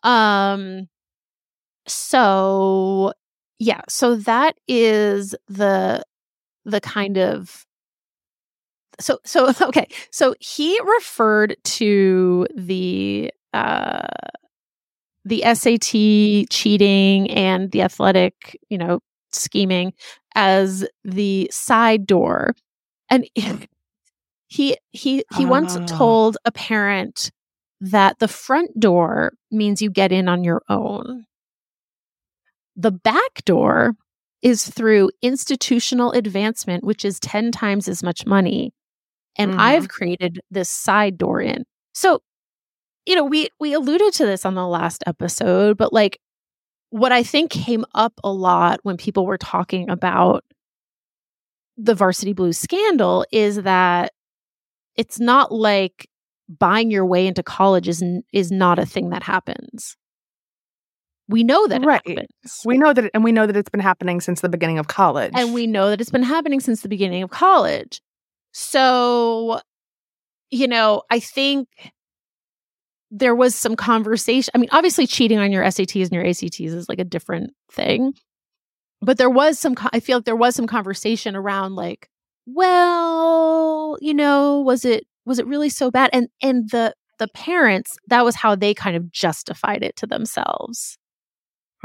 Um 0.04 0.88
so 1.88 3.14
yeah, 3.60 3.82
so 3.90 4.16
that 4.16 4.58
is 4.68 5.36
the 5.48 6.04
the 6.66 6.82
kind 6.82 7.18
of 7.18 7.66
so 9.00 9.20
so 9.26 9.52
okay. 9.62 9.88
So 10.12 10.36
he 10.40 10.80
referred 10.82 11.58
to 11.64 12.48
the 12.56 13.32
uh 13.54 14.08
the 15.26 15.44
SAT 15.54 16.50
cheating 16.50 17.30
and 17.32 17.72
the 17.72 17.82
athletic, 17.82 18.58
you 18.70 18.78
know, 18.78 19.00
scheming 19.32 19.94
as 20.38 20.86
the 21.04 21.50
side 21.52 22.06
door. 22.08 22.54
And 23.10 23.28
he 24.48 24.78
he 24.92 25.26
he 25.36 25.46
once 25.46 25.76
Ah. 25.76 25.86
told 25.86 26.38
a 26.46 26.52
parent 26.52 27.32
that 27.82 28.20
the 28.20 28.28
front 28.28 28.80
door 28.80 29.34
means 29.52 29.82
you 29.82 29.90
get 29.90 30.12
in 30.12 30.30
on 30.30 30.44
your 30.44 30.62
own. 30.70 31.26
The 32.76 32.92
back 32.92 33.44
door 33.46 33.94
is 34.42 34.68
through 34.70 35.10
institutional 35.22 36.12
advancement, 36.12 36.84
which 36.84 37.04
is 37.04 37.20
10 37.20 37.52
times 37.52 37.88
as 37.88 38.04
much 38.04 38.26
money. 38.26 38.72
And 39.38 39.54
Mhm. 39.54 39.60
I've 39.60 39.90
created 39.90 40.40
this 40.52 40.70
side 40.70 41.18
door 41.18 41.42
in. 41.42 41.66
So, 41.94 42.22
you 43.06 43.16
know, 43.16 43.24
we 43.26 43.50
we 43.60 43.74
alluded 43.74 44.14
to 44.14 44.26
this 44.26 44.46
on 44.46 44.56
the 44.56 44.68
last 44.68 45.04
episode, 45.08 45.78
but 45.78 45.94
like 45.94 46.20
what 46.90 47.12
I 47.12 47.24
think 47.24 47.52
came 47.52 47.86
up 47.94 48.14
a 48.24 48.32
lot 48.32 48.80
when 48.84 48.98
people 48.98 49.26
were 49.26 49.38
talking 49.38 49.90
about 49.90 50.44
the 51.78 51.94
Varsity 51.94 52.34
Blues 52.34 52.58
scandal 52.58 53.26
is 53.32 53.58
that 53.64 54.14
it's 54.96 55.20
not 55.20 55.52
like 55.52 56.10
buying 56.50 56.90
your 56.90 57.06
way 57.06 57.28
into 57.28 57.44
college 57.44 57.88
is 57.88 58.04
is 58.34 58.52
not 58.52 58.80
a 58.80 58.86
thing 58.86 59.10
that 59.10 59.24
happens. 59.24 59.96
We 61.30 61.44
know 61.44 61.68
that 61.68 61.84
Right. 61.86 62.02
happens. 62.08 62.62
We 62.64 62.78
know 62.78 62.94
that, 62.94 63.06
it, 63.06 63.12
and 63.14 63.22
we 63.24 63.34
know 63.34 63.46
that 63.46 63.58
it's 63.58 63.70
been 63.70 63.82
happening 63.82 64.22
since 64.22 64.40
the 64.40 64.48
beginning 64.50 64.80
of 64.80 64.88
college. 64.88 65.34
and 65.36 65.54
we 65.54 65.68
know 65.68 65.90
that 65.90 66.00
it's 66.00 66.10
been 66.10 66.24
happening 66.24 66.62
since 66.62 66.82
the 66.82 66.88
beginning 66.88 67.22
of 67.22 67.30
college. 67.30 68.02
So, 68.54 69.60
you 70.50 70.68
know, 70.70 71.04
I 71.12 71.20
think 71.20 71.68
there 73.12 73.36
was 73.36 73.56
some 73.56 73.76
conversation. 73.76 74.52
I 74.54 74.58
mean, 74.58 74.70
obviously, 74.72 75.08
cheating 75.08 75.40
on 75.40 75.52
your 75.52 75.64
SATs 75.64 76.04
and 76.04 76.12
your 76.12 76.26
ACTs 76.26 76.60
is 76.60 76.90
like 76.90 77.00
a 77.00 77.06
different 77.06 77.52
thing, 77.72 78.14
but 79.02 79.18
there 79.18 79.30
was 79.30 79.60
some. 79.60 79.76
I 79.94 80.00
feel 80.00 80.18
like 80.18 80.26
there 80.26 80.36
was 80.36 80.56
some 80.56 80.68
conversation 80.68 81.36
around 81.36 81.76
like, 81.76 82.10
well, 82.46 83.98
you 84.02 84.14
know, 84.14 84.62
was 84.62 84.86
it 84.86 85.06
was 85.26 85.40
it 85.40 85.48
really 85.48 85.70
so 85.70 85.92
bad? 85.92 86.10
And 86.14 86.28
and 86.42 86.70
the 86.70 86.94
the 87.20 87.28
parents 87.30 87.98
that 88.08 88.24
was 88.24 88.36
how 88.36 88.56
they 88.56 88.74
kind 88.74 88.96
of 88.96 89.12
justified 89.12 89.84
it 89.84 89.96
to 89.98 90.08
themselves. 90.08 90.98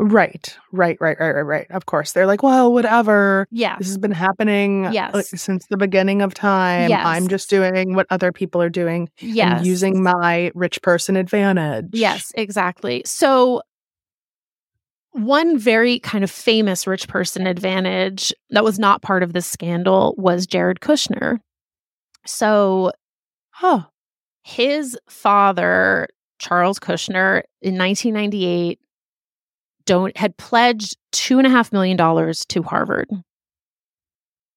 Right, 0.03 0.59
right, 0.73 0.99
right, 1.01 1.19
right, 1.19 1.31
right, 1.33 1.41
right. 1.43 1.67
Of 1.71 1.87
course, 1.87 2.13
they're 2.13 2.27
like, 2.27 2.43
well, 2.43 2.73
whatever. 2.73 3.47
Yeah. 3.51 3.77
This 3.79 3.87
has 3.89 3.99
been 3.99 4.11
happening 4.13 4.87
uh, 4.87 4.93
Yes. 4.93 5.15
like, 5.15 5.25
since 5.27 5.67
the 5.69 5.77
beginning 5.77 6.21
of 6.23 6.35
time. 6.35 6.91
Yes. 6.91 7.03
I'm 7.07 7.29
just 7.29 7.49
doing 7.49 7.95
what 7.95 8.07
other 8.11 8.33
people 8.33 8.61
are 8.61 8.69
doing 8.71 9.09
Yes. 9.21 9.59
and 9.59 9.67
using 9.67 10.03
my 10.03 10.51
rich 10.55 10.83
person 10.83 11.17
advantage. 11.17 11.89
Yes, 11.93 12.33
exactly. 12.35 13.03
So, 13.07 13.63
one 15.13 15.59
very 15.59 15.99
kind 15.99 16.25
of 16.25 16.31
famous 16.31 16.87
rich 16.87 17.07
person 17.07 17.47
advantage 17.47 18.33
that 18.51 18.65
was 18.65 18.79
not 18.79 19.03
part 19.03 19.23
of 19.23 19.35
this 19.35 19.47
scandal 19.47 20.15
was 20.17 20.47
Jared 20.47 20.81
Kushner. 20.81 21.39
So, 22.27 22.93
Huh. 23.51 23.83
his 24.43 24.99
father, 25.09 26.09
Charles 26.39 26.79
Kushner, 26.79 27.43
in 27.61 27.77
1998, 27.77 28.79
don't 29.85 30.17
had 30.17 30.37
pledged 30.37 30.97
two 31.13 31.39
and 31.39 31.47
a 31.47 31.51
half 31.51 31.73
million 31.73 31.97
dollars 31.97 32.45
to 32.47 32.63
Harvard, 32.63 33.09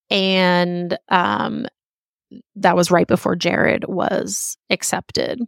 and 0.10 0.98
um, 1.10 1.66
that 2.56 2.76
was 2.76 2.92
right 2.92 3.08
before 3.08 3.36
Jared 3.36 3.86
was 3.88 4.58
accepted. 4.70 5.42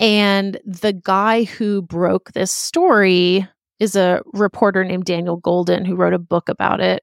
And 0.00 0.60
the 0.64 0.92
guy 0.92 1.44
who 1.44 1.82
broke 1.82 2.32
this 2.32 2.52
story 2.52 3.46
is 3.80 3.96
a 3.96 4.22
reporter 4.32 4.84
named 4.84 5.04
Daniel 5.04 5.36
Golden 5.36 5.84
who 5.84 5.96
wrote 5.96 6.14
a 6.14 6.18
book 6.18 6.48
about 6.48 6.80
it, 6.80 7.02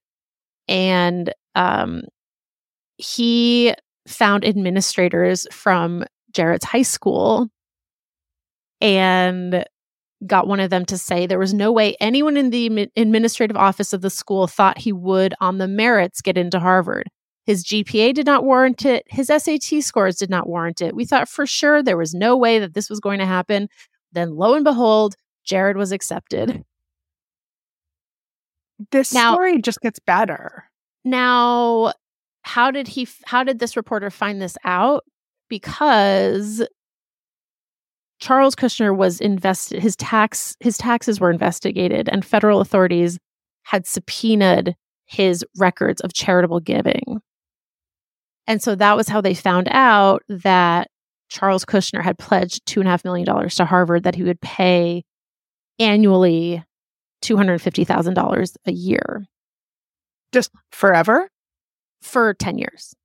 and 0.67 1.33
um, 1.55 2.03
he 2.97 3.73
found 4.07 4.45
administrators 4.45 5.47
from 5.51 6.05
Jared's 6.31 6.65
high 6.65 6.83
school. 6.83 7.49
And 8.81 9.65
got 10.25 10.47
one 10.47 10.59
of 10.59 10.69
them 10.69 10.85
to 10.85 10.97
say 10.97 11.25
there 11.25 11.39
was 11.39 11.53
no 11.53 11.71
way 11.71 11.95
anyone 11.99 12.37
in 12.37 12.49
the 12.49 12.89
administrative 12.95 13.57
office 13.57 13.93
of 13.93 14.01
the 14.01 14.09
school 14.09 14.47
thought 14.47 14.77
he 14.79 14.91
would, 14.91 15.33
on 15.39 15.57
the 15.57 15.67
merits, 15.67 16.21
get 16.21 16.37
into 16.37 16.59
Harvard. 16.59 17.09
His 17.45 17.63
GPA 17.63 18.13
did 18.13 18.25
not 18.25 18.43
warrant 18.43 18.85
it. 18.85 19.03
His 19.07 19.27
SAT 19.27 19.83
scores 19.83 20.15
did 20.17 20.29
not 20.29 20.47
warrant 20.47 20.81
it. 20.81 20.95
We 20.95 21.05
thought 21.05 21.29
for 21.29 21.45
sure 21.45 21.83
there 21.83 21.97
was 21.97 22.13
no 22.13 22.35
way 22.35 22.57
that 22.59 22.73
this 22.73 22.89
was 22.89 22.99
going 22.99 23.19
to 23.19 23.25
happen. 23.25 23.69
Then, 24.13 24.35
lo 24.35 24.55
and 24.55 24.63
behold, 24.63 25.15
Jared 25.43 25.77
was 25.77 25.91
accepted. 25.91 26.63
This 28.91 29.13
Now- 29.13 29.33
story 29.33 29.61
just 29.61 29.79
gets 29.81 29.99
better. 29.99 30.65
Now, 31.03 31.93
how 32.41 32.71
did 32.71 32.87
he 32.87 33.07
how 33.25 33.43
did 33.43 33.59
this 33.59 33.77
reporter 33.77 34.09
find 34.09 34.41
this 34.41 34.57
out? 34.63 35.03
Because 35.49 36.65
Charles 38.25 38.55
Kushner 38.55 38.95
was 38.95 39.21
invested 39.21 39.83
his 39.83 39.95
tax 39.95 40.55
his 40.59 40.79
taxes 40.79 41.19
were 41.19 41.29
investigated 41.29 42.09
and 42.09 42.25
federal 42.25 42.59
authorities 42.59 43.19
had 43.63 43.85
subpoenaed 43.85 44.75
his 45.05 45.45
records 45.57 46.01
of 46.01 46.11
charitable 46.13 46.59
giving. 46.59 47.21
And 48.47 48.63
so 48.63 48.73
that 48.73 48.97
was 48.97 49.07
how 49.07 49.21
they 49.21 49.35
found 49.35 49.67
out 49.69 50.23
that 50.27 50.87
Charles 51.29 51.65
Kushner 51.65 52.03
had 52.03 52.17
pledged 52.17 52.65
two 52.65 52.79
and 52.79 52.87
a 52.87 52.91
half 52.91 53.05
million 53.05 53.27
dollars 53.27 53.53
to 53.55 53.65
Harvard 53.65 54.01
that 54.03 54.15
he 54.15 54.23
would 54.23 54.41
pay 54.41 55.03
annually 55.77 56.63
two 57.21 57.37
hundred 57.37 57.61
fifty 57.61 57.83
thousand 57.83 58.15
dollars 58.15 58.57
a 58.65 58.71
year 58.71 59.23
Just 60.31 60.49
forever. 60.71 61.29
for 62.01 62.33
ten 62.33 62.57
years. 62.57 62.95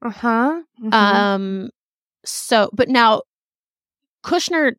Uh 0.00 0.10
huh. 0.10 0.62
Um, 0.90 1.68
so, 2.24 2.70
but 2.72 2.88
now 2.88 3.22
Kushner 4.24 4.72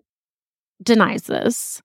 denies 0.83 1.23
this. 1.23 1.81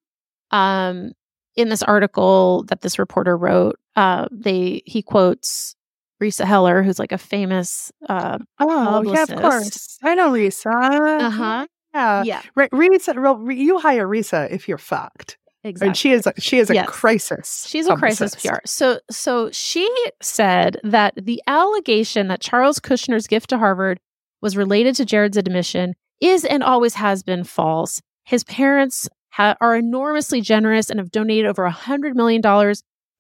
Um, 0.51 1.13
in 1.57 1.69
this 1.69 1.83
article 1.83 2.65
that 2.69 2.81
this 2.81 2.99
reporter 2.99 3.37
wrote, 3.37 3.77
uh, 3.97 4.27
they 4.33 4.83
he 4.87 5.03
quotes 5.03 5.75
Risa 6.23 6.45
Heller, 6.45 6.83
who's 6.83 6.99
like 6.99 7.13
a 7.13 7.19
famous, 7.19 7.93
uh, 8.09 8.39
oh, 8.61 9.03
yeah, 9.03 9.23
of 9.23 9.29
course. 9.37 9.99
I 10.03 10.15
know 10.15 10.31
Risa. 10.33 11.21
uh-huh, 11.23 11.67
Yeah. 11.95 12.23
yeah, 12.25 12.43
Right, 12.57 12.71
Risa, 12.71 13.57
you 13.57 13.79
hire 13.79 14.07
Risa 14.07 14.51
if 14.51 14.69
you're 14.69 14.79
fucked. 14.79 15.39
exactly. 15.63 15.89
And 15.89 15.97
she 15.97 16.11
is 16.13 16.27
a, 16.27 16.33
she 16.41 16.59
is 16.59 16.71
a 16.71 16.75
Yes. 16.75 16.89
crisis. 16.89 17.67
She's 17.69 17.87
a 17.87 17.95
crisis. 17.97 18.35
PR. 18.37 18.57
So 18.67 18.99
so 19.11 19.51
she 19.53 19.89
said 20.21 20.79
that 20.83 21.15
the 21.17 21.41
allegation 21.47 22.29
that 22.29 22.41
Charles 22.41 22.81
Kushner's 22.81 23.27
gift 23.29 23.51
to 23.51 23.59
Harvard 23.59 24.01
was 24.41 24.57
related 24.57 24.95
to 24.97 25.05
Jared's 25.05 25.37
admission 25.37 25.95
is 26.21 26.45
and 26.45 26.63
always 26.63 26.95
has 26.95 27.23
been 27.23 27.45
false. 27.45 28.01
His 28.25 28.45
parents 28.45 29.09
ha- 29.31 29.57
are 29.61 29.77
enormously 29.77 30.41
generous 30.41 30.91
and 30.91 30.99
have 30.99 31.11
donated 31.11 31.47
over 31.47 31.65
a 31.67 31.73
$100 31.73 32.15
million 32.15 32.43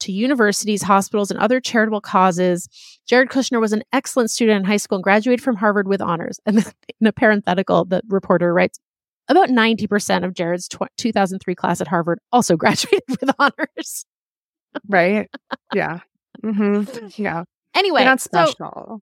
to 0.00 0.12
universities, 0.12 0.82
hospitals, 0.82 1.30
and 1.30 1.38
other 1.40 1.60
charitable 1.60 2.00
causes. 2.00 2.68
Jared 3.06 3.28
Kushner 3.28 3.60
was 3.60 3.72
an 3.72 3.82
excellent 3.92 4.30
student 4.30 4.58
in 4.60 4.64
high 4.64 4.76
school 4.76 4.96
and 4.96 5.04
graduated 5.04 5.42
from 5.42 5.56
Harvard 5.56 5.86
with 5.88 6.00
honors. 6.02 6.40
And 6.46 6.58
then 6.58 6.64
in 7.00 7.06
a 7.06 7.12
parenthetical, 7.12 7.84
the 7.84 8.02
reporter 8.08 8.52
writes, 8.52 8.78
about 9.28 9.48
90% 9.48 10.24
of 10.24 10.34
Jared's 10.34 10.68
tw- 10.68 10.82
2003 10.98 11.54
class 11.54 11.80
at 11.80 11.88
Harvard 11.88 12.18
also 12.32 12.56
graduated 12.58 13.02
with 13.08 13.30
honors. 13.38 14.04
Right? 14.88 15.30
Yeah. 15.74 16.00
Mm-hmm. 16.42 17.06
Yeah. 17.22 17.44
Anyway, 17.74 18.02
You're 18.02 18.10
not 18.10 18.20
special. 18.20 18.54
so 18.58 19.00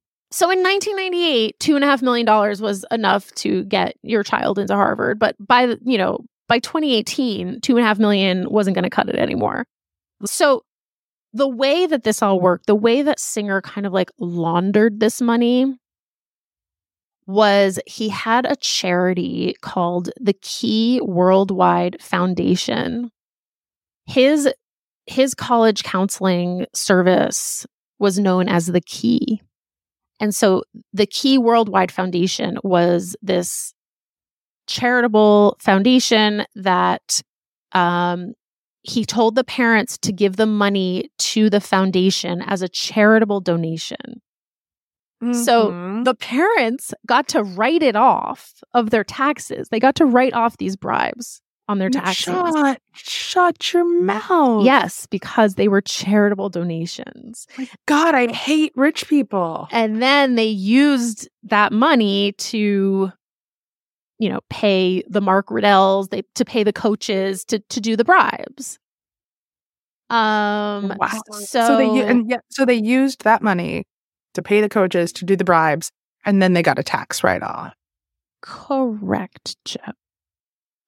in 0.50 0.62
1998, 0.62 1.60
two 1.60 1.74
and 1.74 1.84
a 1.84 1.86
half 1.86 2.02
million 2.02 2.26
dollars 2.26 2.62
was 2.62 2.84
enough 2.90 3.30
to 3.36 3.64
get 3.64 3.96
your 4.02 4.22
child 4.22 4.58
into 4.58 4.74
Harvard. 4.74 5.18
But 5.18 5.36
by 5.38 5.76
you 5.84 5.98
know 5.98 6.24
by 6.48 6.58
2018, 6.58 7.60
two 7.60 7.76
and 7.76 7.84
a 7.84 7.86
half 7.86 7.98
million 7.98 8.50
wasn't 8.50 8.74
going 8.74 8.84
to 8.84 8.90
cut 8.90 9.08
it 9.08 9.16
anymore. 9.16 9.66
So 10.24 10.64
the 11.32 11.48
way 11.48 11.86
that 11.86 12.04
this 12.04 12.22
all 12.22 12.40
worked, 12.40 12.66
the 12.66 12.74
way 12.74 13.02
that 13.02 13.20
Singer 13.20 13.60
kind 13.60 13.86
of 13.86 13.92
like 13.92 14.10
laundered 14.18 15.00
this 15.00 15.20
money 15.20 15.66
was 17.26 17.78
he 17.86 18.08
had 18.08 18.46
a 18.46 18.56
charity 18.56 19.54
called 19.60 20.10
the 20.20 20.34
Key 20.34 21.00
Worldwide 21.02 22.00
Foundation. 22.00 23.10
His 24.06 24.52
his 25.06 25.34
college 25.34 25.82
counseling 25.82 26.66
service 26.74 27.66
was 27.98 28.18
known 28.18 28.48
as 28.48 28.66
the 28.66 28.80
Key. 28.80 29.42
And 30.22 30.32
so 30.34 30.62
the 30.92 31.04
Key 31.04 31.36
Worldwide 31.36 31.90
Foundation 31.90 32.56
was 32.62 33.16
this 33.20 33.74
charitable 34.68 35.56
foundation 35.60 36.46
that 36.54 37.20
um, 37.72 38.34
he 38.82 39.04
told 39.04 39.34
the 39.34 39.42
parents 39.42 39.98
to 39.98 40.12
give 40.12 40.36
the 40.36 40.46
money 40.46 41.10
to 41.18 41.50
the 41.50 41.60
foundation 41.60 42.40
as 42.42 42.62
a 42.62 42.68
charitable 42.68 43.40
donation. 43.40 44.22
So 45.32 45.70
Mhm. 45.72 46.04
the 46.04 46.14
parents 46.14 46.94
got 47.06 47.28
to 47.28 47.42
write 47.42 47.82
it 47.82 47.96
off 47.96 48.52
of 48.74 48.90
their 48.90 49.04
taxes. 49.04 49.68
They 49.70 49.80
got 49.80 49.96
to 49.96 50.06
write 50.06 50.34
off 50.34 50.56
these 50.56 50.76
bribes. 50.76 51.41
On 51.68 51.78
their 51.78 51.90
taxes. 51.90 52.26
Shut, 52.26 52.80
shut 52.94 53.72
your 53.72 53.84
mouth. 53.84 54.64
Yes, 54.64 55.06
because 55.06 55.54
they 55.54 55.68
were 55.68 55.80
charitable 55.80 56.50
donations. 56.50 57.46
God, 57.86 58.14
I 58.14 58.32
hate 58.32 58.72
rich 58.74 59.08
people. 59.08 59.68
And 59.70 60.02
then 60.02 60.34
they 60.34 60.46
used 60.48 61.28
that 61.44 61.72
money 61.72 62.32
to, 62.32 63.12
you 64.18 64.28
know, 64.28 64.40
pay 64.50 65.02
the 65.08 65.20
Mark 65.20 65.46
Riddells, 65.48 66.10
they 66.10 66.22
to 66.34 66.44
pay 66.44 66.64
the 66.64 66.72
coaches 66.72 67.44
to 67.46 67.60
to 67.60 67.80
do 67.80 67.96
the 67.96 68.04
bribes. 68.04 68.78
Um 70.10 70.94
Wow. 70.98 71.08
so, 71.30 71.44
So, 71.44 71.76
they 71.76 72.02
and 72.02 72.28
yeah, 72.28 72.38
so 72.50 72.64
they 72.64 72.74
used 72.74 73.24
that 73.24 73.40
money 73.40 73.84
to 74.34 74.42
pay 74.42 74.60
the 74.60 74.68
coaches 74.68 75.12
to 75.14 75.24
do 75.24 75.36
the 75.36 75.44
bribes, 75.44 75.90
and 76.24 76.42
then 76.42 76.52
they 76.54 76.62
got 76.62 76.78
a 76.78 76.82
tax 76.82 77.22
write 77.22 77.42
off. 77.42 77.72
correct, 78.40 79.56
Jo. 79.64 79.78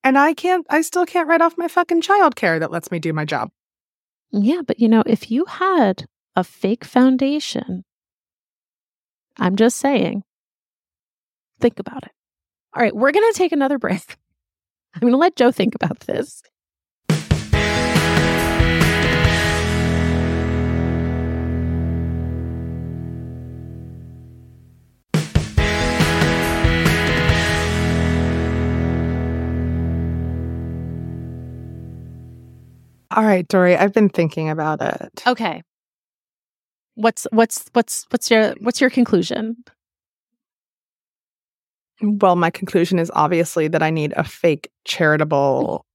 And 0.05 0.19
I 0.19 0.35
can't. 0.35 0.67
I 0.69 0.83
still 0.83 1.07
can't 1.07 1.27
write 1.27 1.40
off 1.40 1.57
my 1.57 1.67
fucking 1.67 2.03
childcare 2.03 2.61
that 2.61 2.71
lets 2.71 2.90
me 2.90 2.99
do 2.99 3.14
my 3.14 3.25
job. 3.25 3.51
Yeah, 4.31 4.61
but 4.64 4.79
you 4.79 4.88
know, 4.88 5.03
if 5.07 5.31
you 5.31 5.47
had 5.47 6.05
a 6.37 6.45
fake 6.45 6.85
foundation, 6.85 7.85
I'm 9.38 9.57
just 9.57 9.79
saying, 9.79 10.23
think 11.59 11.79
about 11.79 12.05
it. 12.05 12.12
All 12.75 12.83
right, 12.83 12.95
we're 12.95 13.12
going 13.12 13.33
to 13.33 13.38
take 13.38 13.53
another 13.53 13.79
break. 13.79 14.19
I'm 14.95 15.01
going 15.01 15.12
to 15.12 15.19
let 15.19 15.37
Jo 15.37 15.51
think 15.51 15.75
about 15.75 16.01
this. 16.01 16.43
All 33.11 33.25
right, 33.25 33.47
Doree. 33.47 33.77
I've 33.77 33.93
been 33.93 34.09
thinking 34.09 34.51
about 34.51 34.83
it. 34.83 35.23
Okay. 35.27 35.62
What's 36.97 37.27
what's 37.31 37.67
what's 37.73 38.07
what's 38.11 38.31
your 38.31 38.55
what's 38.61 38.81
your 38.81 38.90
conclusion? 38.90 39.57
Well, 42.03 42.37
my 42.37 42.51
conclusion 42.51 42.99
is 42.99 43.11
obviously 43.14 43.69
that 43.69 43.83
I 43.83 43.90
need 43.90 44.12
a 44.17 44.25
fake 44.25 44.71
charitable 44.85 45.87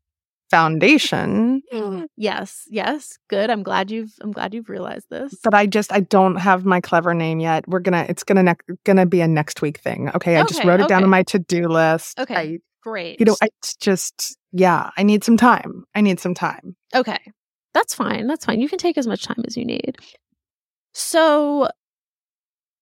foundation. 0.49 1.61
Mm-hmm. 1.71 2.05
Yes, 2.17 2.63
yes. 2.69 3.17
Good. 3.29 3.49
I'm 3.49 3.63
glad 3.63 3.91
you've 3.91 4.13
I'm 4.21 4.31
glad 4.31 4.53
you've 4.53 4.69
realized 4.69 5.07
this. 5.09 5.35
But 5.43 5.53
I 5.53 5.65
just 5.65 5.91
I 5.93 6.01
don't 6.01 6.35
have 6.35 6.65
my 6.65 6.81
clever 6.81 7.13
name 7.13 7.39
yet. 7.39 7.67
We're 7.67 7.79
gonna 7.79 8.05
it's 8.09 8.23
gonna 8.23 8.43
ne- 8.43 8.75
gonna 8.85 9.05
be 9.05 9.21
a 9.21 9.27
next 9.27 9.61
week 9.61 9.79
thing. 9.79 10.09
Okay, 10.15 10.37
I 10.37 10.43
just 10.43 10.63
wrote 10.63 10.81
it 10.81 10.87
down 10.87 11.03
on 11.03 11.09
my 11.09 11.23
to 11.23 11.39
do 11.39 11.67
list. 11.67 12.19
Okay. 12.19 12.35
I, 12.35 12.59
Great. 12.81 13.19
you 13.19 13.25
know, 13.25 13.35
I 13.41 13.49
it's 13.59 13.75
just 13.75 14.37
yeah, 14.51 14.89
I 14.97 15.03
need 15.03 15.23
some 15.23 15.37
time. 15.37 15.85
I 15.95 16.01
need 16.01 16.19
some 16.19 16.33
time. 16.33 16.75
Okay. 16.95 17.19
That's 17.73 17.93
fine. 17.93 18.27
That's 18.27 18.45
fine. 18.45 18.61
You 18.61 18.69
can 18.69 18.79
take 18.79 18.97
as 18.97 19.07
much 19.07 19.23
time 19.23 19.43
as 19.47 19.55
you 19.55 19.65
need. 19.65 19.97
So, 20.93 21.69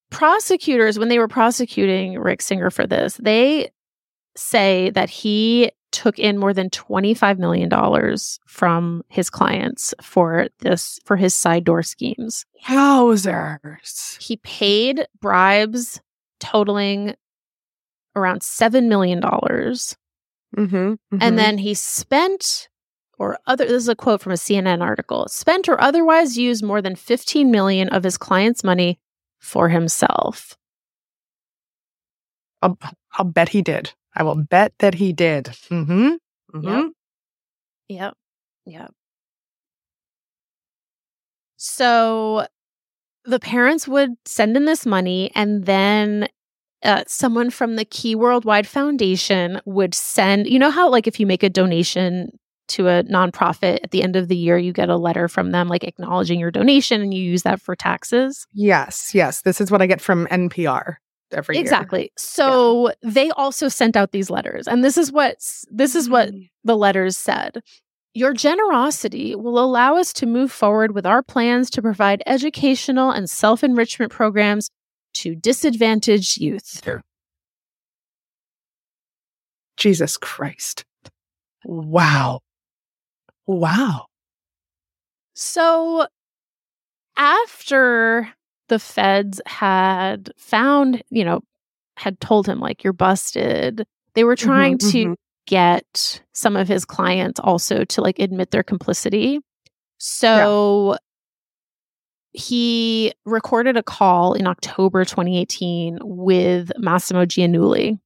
prosecutors, 0.10 0.98
when 0.98 1.10
they 1.10 1.20
were 1.20 1.28
prosecuting 1.28 2.18
Rick 2.18 2.42
Singer 2.42 2.70
for 2.70 2.88
this, 2.88 3.20
they 3.22 3.70
say 4.36 4.92
that 4.92 5.10
he 5.10 5.72
took 5.92 6.20
in 6.20 6.38
more 6.38 6.54
than 6.54 6.70
$25 6.70 7.38
million 7.38 7.70
from 8.46 9.04
his 9.10 9.30
clients 9.30 9.94
for 10.02 10.48
this, 10.60 11.00
for 11.06 11.16
his 11.16 11.34
side 11.34 11.64
door 11.64 11.84
schemes. 11.84 12.46
Wowzers. 12.66 14.22
He 14.22 14.38
paid 14.38 15.06
bribes 15.20 16.00
totaling 16.40 17.16
around 18.18 18.42
$7 18.42 18.88
million. 18.88 19.22
Mm-hmm, 19.22 20.94
And 21.22 21.40
then 21.40 21.58
he 21.58 21.74
spent 21.74 22.70
or 23.20 23.40
other 23.48 23.66
this 23.66 23.84
is 23.84 23.88
a 23.90 23.96
quote 23.96 24.22
from 24.22 24.32
a 24.32 24.36
CNN 24.36 24.82
article. 24.82 25.28
Spent 25.28 25.68
or 25.68 25.82
otherwise 25.82 26.38
used 26.38 26.64
more 26.64 26.82
than 26.82 26.96
15 26.96 27.50
million 27.50 27.90
of 27.90 28.04
his 28.04 28.18
clients' 28.18 28.64
money 28.64 29.00
for 29.40 29.70
himself. 29.70 30.58
I'll, 32.62 32.78
I'll 33.14 33.26
bet 33.26 33.50
he 33.50 33.62
did. 33.62 33.94
I 34.16 34.24
will 34.24 34.36
bet 34.36 34.74
that 34.80 34.96
he 34.96 35.14
did. 35.14 35.46
Mm-hmm. 35.70 36.10
mm-hmm. 36.54 36.68
Yep. 36.68 36.92
Yep. 37.90 38.14
Yep. 38.66 38.92
So 41.58 42.46
the 43.26 43.40
parents 43.40 43.88
would 43.88 44.12
send 44.26 44.56
in 44.56 44.66
this 44.66 44.86
money 44.86 45.32
and 45.36 45.66
then 45.66 46.28
uh, 46.84 47.04
someone 47.08 47.50
from 47.50 47.76
the 47.76 47.86
Key 47.86 48.16
Worldwide 48.16 48.68
Foundation 48.68 49.62
would 49.66 49.94
send, 49.94 50.48
you 50.48 50.60
know, 50.60 50.72
how 50.72 50.90
like 50.90 51.08
if 51.08 51.20
you 51.20 51.26
make 51.26 51.44
a 51.44 51.50
donation 51.50 52.30
to 52.70 52.88
a 52.88 53.04
nonprofit 53.04 53.80
at 53.84 53.92
the 53.92 54.04
end 54.04 54.16
of 54.16 54.28
the 54.28 54.36
year, 54.36 54.58
you 54.58 54.74
get 54.74 54.90
a 54.90 54.98
letter 54.98 55.28
from 55.28 55.52
them 55.52 55.68
like 55.68 55.84
acknowledging 55.84 56.40
your 56.40 56.52
donation 56.52 57.02
and 57.02 57.14
you 57.14 57.22
use 57.22 57.44
that 57.44 57.62
for 57.62 57.76
taxes. 57.76 58.46
Yes, 58.54 59.16
yes. 59.16 59.42
This 59.42 59.62
is 59.62 59.72
what 59.72 59.82
I 59.82 59.88
get 59.88 60.02
from 60.02 60.28
NPR 60.28 60.96
every 61.32 61.56
year. 61.56 61.62
Exactly. 61.62 62.12
So 62.18 62.92
they 63.02 63.30
also 63.32 63.68
sent 63.68 63.96
out 63.96 64.12
these 64.12 64.30
letters, 64.30 64.68
and 64.68 64.84
this 64.84 64.98
is 64.98 65.12
what 65.12 65.38
this 65.72 65.96
is 65.96 66.10
what 66.10 66.32
the 66.64 66.78
letters 66.78 67.18
said. 67.18 67.62
Your 68.14 68.34
generosity 68.34 69.36
will 69.36 69.60
allow 69.60 69.96
us 69.96 70.12
to 70.14 70.26
move 70.26 70.52
forward 70.52 70.94
with 70.94 71.06
our 71.06 71.22
plans 71.22 71.70
to 71.72 71.82
provide 71.82 72.24
educational 72.26 73.12
and 73.12 73.30
self 73.30 73.64
enrichment 73.64 74.12
programs 74.12 74.70
to 75.22 75.36
disadvantaged 75.36 76.40
youth. 76.40 76.82
Jesus 79.78 80.18
Christ. 80.18 80.84
Wow. 81.66 82.40
Wow. 83.46 84.06
So 85.36 86.08
after 87.16 88.30
the 88.70 88.80
feds 88.80 89.42
had 89.46 90.32
found, 90.38 91.04
you 91.10 91.24
know, 91.24 91.42
had 91.96 92.20
told 92.20 92.48
him, 92.48 92.60
like, 92.60 92.84
you're 92.84 92.94
busted, 92.94 93.86
they 94.14 94.24
were 94.24 94.36
trying 94.36 94.78
Mhm, 94.78 94.92
to 94.92 95.08
mhm. 95.10 95.16
get 95.48 96.22
some 96.34 96.56
of 96.56 96.68
his 96.68 96.86
clients 96.86 97.40
also 97.40 97.84
to 97.86 98.02
like 98.02 98.20
admit 98.20 98.52
their 98.52 98.64
complicity. 98.64 99.40
So 99.98 100.98
he 102.38 103.14
recorded 103.26 103.78
a 103.78 103.84
call 103.84 104.34
in 104.34 104.46
October 104.46 105.04
2018 105.04 105.98
with 106.02 106.72
Massimo 106.78 107.26
Giannulli. 107.26 108.00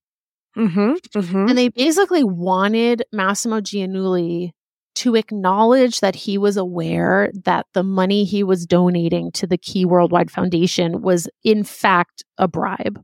Mm-hmm. 0.58 0.94
Mm-hmm. 1.18 1.50
And 1.50 1.58
they 1.58 1.68
basically 1.68 2.24
wanted 2.24 3.04
Massimo 3.12 3.60
Giannulli 3.60 4.52
to 4.96 5.16
acknowledge 5.16 6.00
that 6.00 6.16
he 6.16 6.38
was 6.38 6.58
aware 6.58 7.32
that 7.44 7.66
the 7.74 7.84
money 7.84 8.24
he 8.24 8.44
was 8.44 8.66
donating 8.66 9.32
to 9.34 9.48
the 9.48 9.58
Key 9.58 9.86
Worldwide 9.86 10.32
Foundation 10.32 11.02
was, 11.02 11.30
in 11.44 11.64
fact, 11.64 12.24
a 12.38 12.48
bribe. 12.48 13.02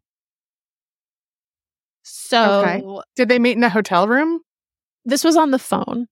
So 2.03 2.61
Okay. 2.61 2.83
Did 3.15 3.29
they 3.29 3.39
meet 3.39 3.57
in 3.57 3.63
a 3.63 3.69
hotel 3.69 4.07
room? 4.07 4.41
this 5.05 5.23
was 5.23 5.37
on 5.37 5.51
the 5.51 5.59
phone. 5.59 6.07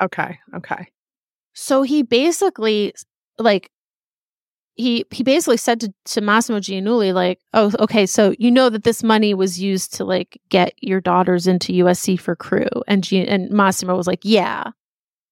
Okay. 0.00 0.38
Okay. 0.54 0.88
So 1.52 1.82
he 1.82 2.02
basically, 2.02 2.94
like, 3.38 3.70
he 4.78 5.04
he 5.10 5.24
basically 5.24 5.56
said 5.56 5.80
to, 5.80 5.92
to 6.06 6.20
Massimo 6.20 6.60
Giannulli, 6.60 7.12
like, 7.12 7.40
oh, 7.52 7.72
okay, 7.80 8.06
so 8.06 8.32
you 8.38 8.50
know 8.50 8.70
that 8.70 8.84
this 8.84 9.02
money 9.02 9.34
was 9.34 9.60
used 9.60 9.92
to 9.94 10.04
like 10.04 10.40
get 10.48 10.72
your 10.80 11.00
daughters 11.00 11.46
into 11.46 11.72
USC 11.72 12.18
for 12.18 12.36
crew. 12.36 12.68
And 12.86 13.02
G- 13.02 13.26
and 13.26 13.50
Massimo 13.50 13.96
was 13.96 14.06
like, 14.06 14.20
yeah. 14.22 14.70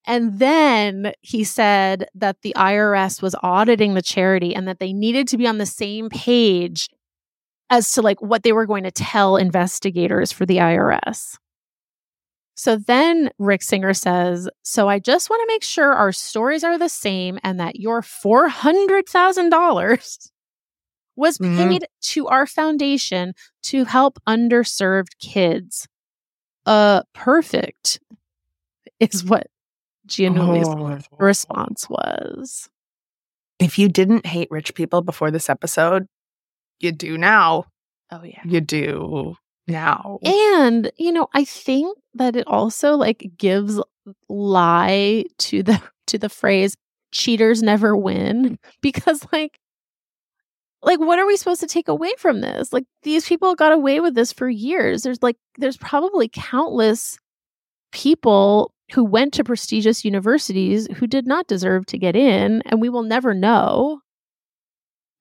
And 0.04 0.38
then 0.38 1.12
he 1.20 1.44
said 1.44 2.08
that 2.14 2.42
the 2.42 2.54
IRS 2.56 3.22
was 3.22 3.34
auditing 3.42 3.94
the 3.94 4.02
charity 4.02 4.54
and 4.54 4.66
that 4.68 4.80
they 4.80 4.92
needed 4.92 5.28
to 5.28 5.38
be 5.38 5.46
on 5.46 5.58
the 5.58 5.66
same 5.66 6.10
page 6.10 6.88
as 7.70 7.90
to 7.92 8.02
like 8.02 8.20
what 8.20 8.42
they 8.42 8.52
were 8.52 8.66
going 8.66 8.84
to 8.84 8.90
tell 8.90 9.36
investigators 9.36 10.32
for 10.32 10.44
the 10.44 10.58
IRS. 10.58 11.38
So 12.58 12.76
then 12.76 13.30
Rick 13.38 13.62
Singer 13.62 13.92
says, 13.94 14.48
So 14.62 14.88
I 14.88 14.98
just 14.98 15.28
want 15.30 15.40
to 15.42 15.46
make 15.54 15.62
sure 15.62 15.92
our 15.92 16.10
stories 16.10 16.64
are 16.64 16.78
the 16.78 16.88
same 16.88 17.38
and 17.44 17.60
that 17.60 17.78
your 17.78 18.00
$400,000 18.02 20.30
was 21.16 21.38
Mhm. 21.38 21.56
paid 21.56 21.86
to 22.00 22.26
our 22.28 22.46
foundation 22.46 23.34
to 23.64 23.84
help 23.84 24.18
underserved 24.26 25.18
kids. 25.18 25.86
Uh, 26.64 27.02
perfect 27.14 28.00
is 29.00 29.22
what 29.24 29.48
Giannulli's 30.08 30.68
Oh. 30.68 30.98
response 31.18 31.88
was. 31.90 32.68
If 33.58 33.78
you 33.78 33.88
didn't 33.88 34.26
hate 34.26 34.48
rich 34.50 34.74
people 34.74 35.00
before 35.02 35.30
this 35.30 35.48
episode, 35.48 36.06
you 36.80 36.92
do 36.92 37.16
now. 37.18 37.64
Oh, 38.10 38.22
yeah. 38.22 38.42
You 38.44 38.60
do 38.60 39.36
now. 39.66 40.18
And, 40.22 40.90
you 40.96 41.12
know, 41.12 41.28
I 41.32 41.44
think 41.44 41.96
that 42.16 42.36
it 42.36 42.46
also 42.46 42.94
like 42.96 43.30
gives 43.38 43.80
lie 44.28 45.24
to 45.38 45.62
the 45.62 45.80
to 46.06 46.18
the 46.18 46.28
phrase 46.28 46.76
cheaters 47.12 47.62
never 47.62 47.96
win 47.96 48.58
because 48.82 49.26
like 49.32 49.58
like 50.82 51.00
what 51.00 51.18
are 51.18 51.26
we 51.26 51.36
supposed 51.36 51.60
to 51.60 51.66
take 51.66 51.88
away 51.88 52.12
from 52.18 52.40
this? 52.42 52.72
Like 52.72 52.84
these 53.02 53.26
people 53.26 53.54
got 53.54 53.72
away 53.72 54.00
with 54.00 54.14
this 54.14 54.32
for 54.32 54.48
years. 54.48 55.02
There's 55.02 55.22
like 55.22 55.36
there's 55.58 55.76
probably 55.76 56.28
countless 56.32 57.18
people 57.92 58.72
who 58.92 59.02
went 59.04 59.32
to 59.34 59.42
prestigious 59.42 60.04
universities 60.04 60.86
who 60.96 61.06
did 61.08 61.26
not 61.26 61.48
deserve 61.48 61.86
to 61.86 61.98
get 61.98 62.14
in, 62.14 62.62
and 62.66 62.80
we 62.80 62.88
will 62.88 63.02
never 63.02 63.34
know 63.34 64.00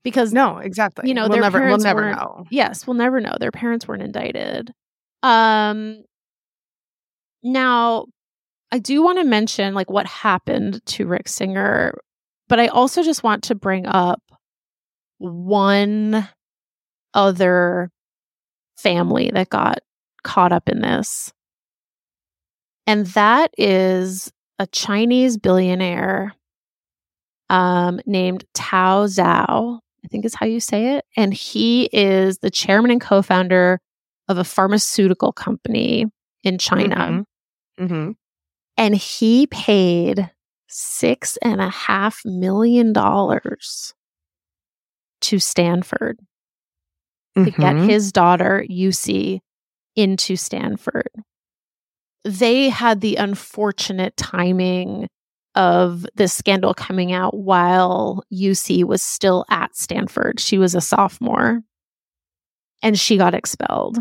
because 0.04 0.32
No, 0.34 0.58
exactly. 0.58 1.08
you 1.08 1.16
know 1.16 1.24
we'll 1.24 1.30
their 1.32 1.42
never 1.42 1.60
we'll 1.60 1.68
parents 1.68 1.84
never 1.86 2.02
weren't- 2.02 2.18
know. 2.18 2.46
Yes, 2.52 2.86
we'll 2.86 2.94
never 2.96 3.20
know. 3.20 3.34
Their 3.40 3.52
parents 3.52 3.88
weren't 3.88 4.04
indicted. 4.04 4.72
Um 5.24 6.04
now 7.46 8.08
I 8.72 8.80
do 8.80 9.02
want 9.04 9.20
to 9.20 9.24
mention 9.24 9.74
like 9.74 9.90
what 9.90 10.08
happened 10.08 10.86
to 10.88 11.08
Rick 11.08 11.30
Singer, 11.30 11.94
but 12.50 12.60
I 12.60 12.68
also 12.68 13.04
just 13.04 13.24
want 13.24 13.44
to 13.46 13.56
bring 13.56 13.86
up 13.86 14.22
one 15.20 16.28
other 17.14 17.90
family 18.78 19.32
that 19.34 19.50
got 19.50 19.80
caught 20.24 20.52
up 20.52 20.68
in 20.68 20.82
this. 20.82 21.32
And 22.88 23.06
that 23.08 23.52
is 23.58 24.32
a 24.60 24.68
Chinese 24.68 25.38
billionaire 25.38 26.34
um, 27.50 28.00
named 28.06 28.44
Tao 28.54 29.06
Zhao, 29.06 29.80
I 30.04 30.08
think 30.10 30.26
is 30.26 30.36
how 30.36 30.46
you 30.46 30.60
say 30.60 30.96
it. 30.96 31.06
And 31.16 31.34
he 31.34 31.90
is 31.94 32.40
the 32.40 32.52
chairman 32.52 32.92
and 32.92 33.02
co 33.02 33.22
founder 33.22 33.80
of 34.28 34.38
a 34.38 34.44
pharmaceutical 34.44 35.32
company 35.32 36.06
in 36.44 36.58
China. 36.58 36.96
Mhm. 36.96 37.24
Mhm. 37.80 38.16
And 38.78 38.96
he 38.96 39.48
paid 39.48 40.32
six 40.68 41.38
and 41.42 41.62
a 41.62 41.70
half 41.70 42.22
million 42.26 42.94
dollars 42.94 43.94
to 45.22 45.40
Stanford 45.40 46.20
to 47.36 47.46
get 47.52 47.76
Mhm. 47.76 47.90
his 47.90 48.12
daughter, 48.12 48.66
Yusi, 48.70 49.42
into 49.96 50.36
Stanford. 50.36 51.10
They 52.24 52.70
had 52.70 53.02
the 53.02 53.18
unfortunate 53.18 54.18
timing 54.18 55.08
of 55.54 56.06
this 56.16 56.34
scandal 56.34 56.74
coming 56.74 57.12
out 57.14 57.36
while 57.36 58.24
Yusi 58.34 58.84
was 58.84 59.02
still 59.02 59.46
at 59.50 59.76
Stanford. 59.76 60.40
She 60.40 60.58
was 60.58 60.76
a 60.76 60.82
sophomore 60.82 61.62
and 62.82 63.00
she 63.00 63.18
got 63.18 63.34
expelled. 63.34 64.00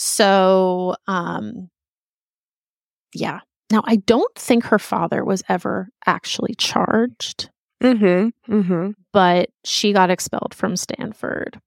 So, 0.00 0.94
um, 1.08 1.68
yeah. 3.12 3.40
Now, 3.72 3.82
I 3.84 3.96
don't 3.96 4.32
think 4.36 4.62
her 4.66 4.78
father 4.78 5.24
was 5.24 5.42
ever 5.48 5.88
actually 6.06 6.54
charged 6.54 7.50
Mhm. 7.82 8.32
Mhm. 8.48 8.94
but 9.12 9.50
she 9.64 9.92
got 9.92 10.08
expelled 10.08 10.54
from 10.54 10.76
Stanford. 10.76 11.60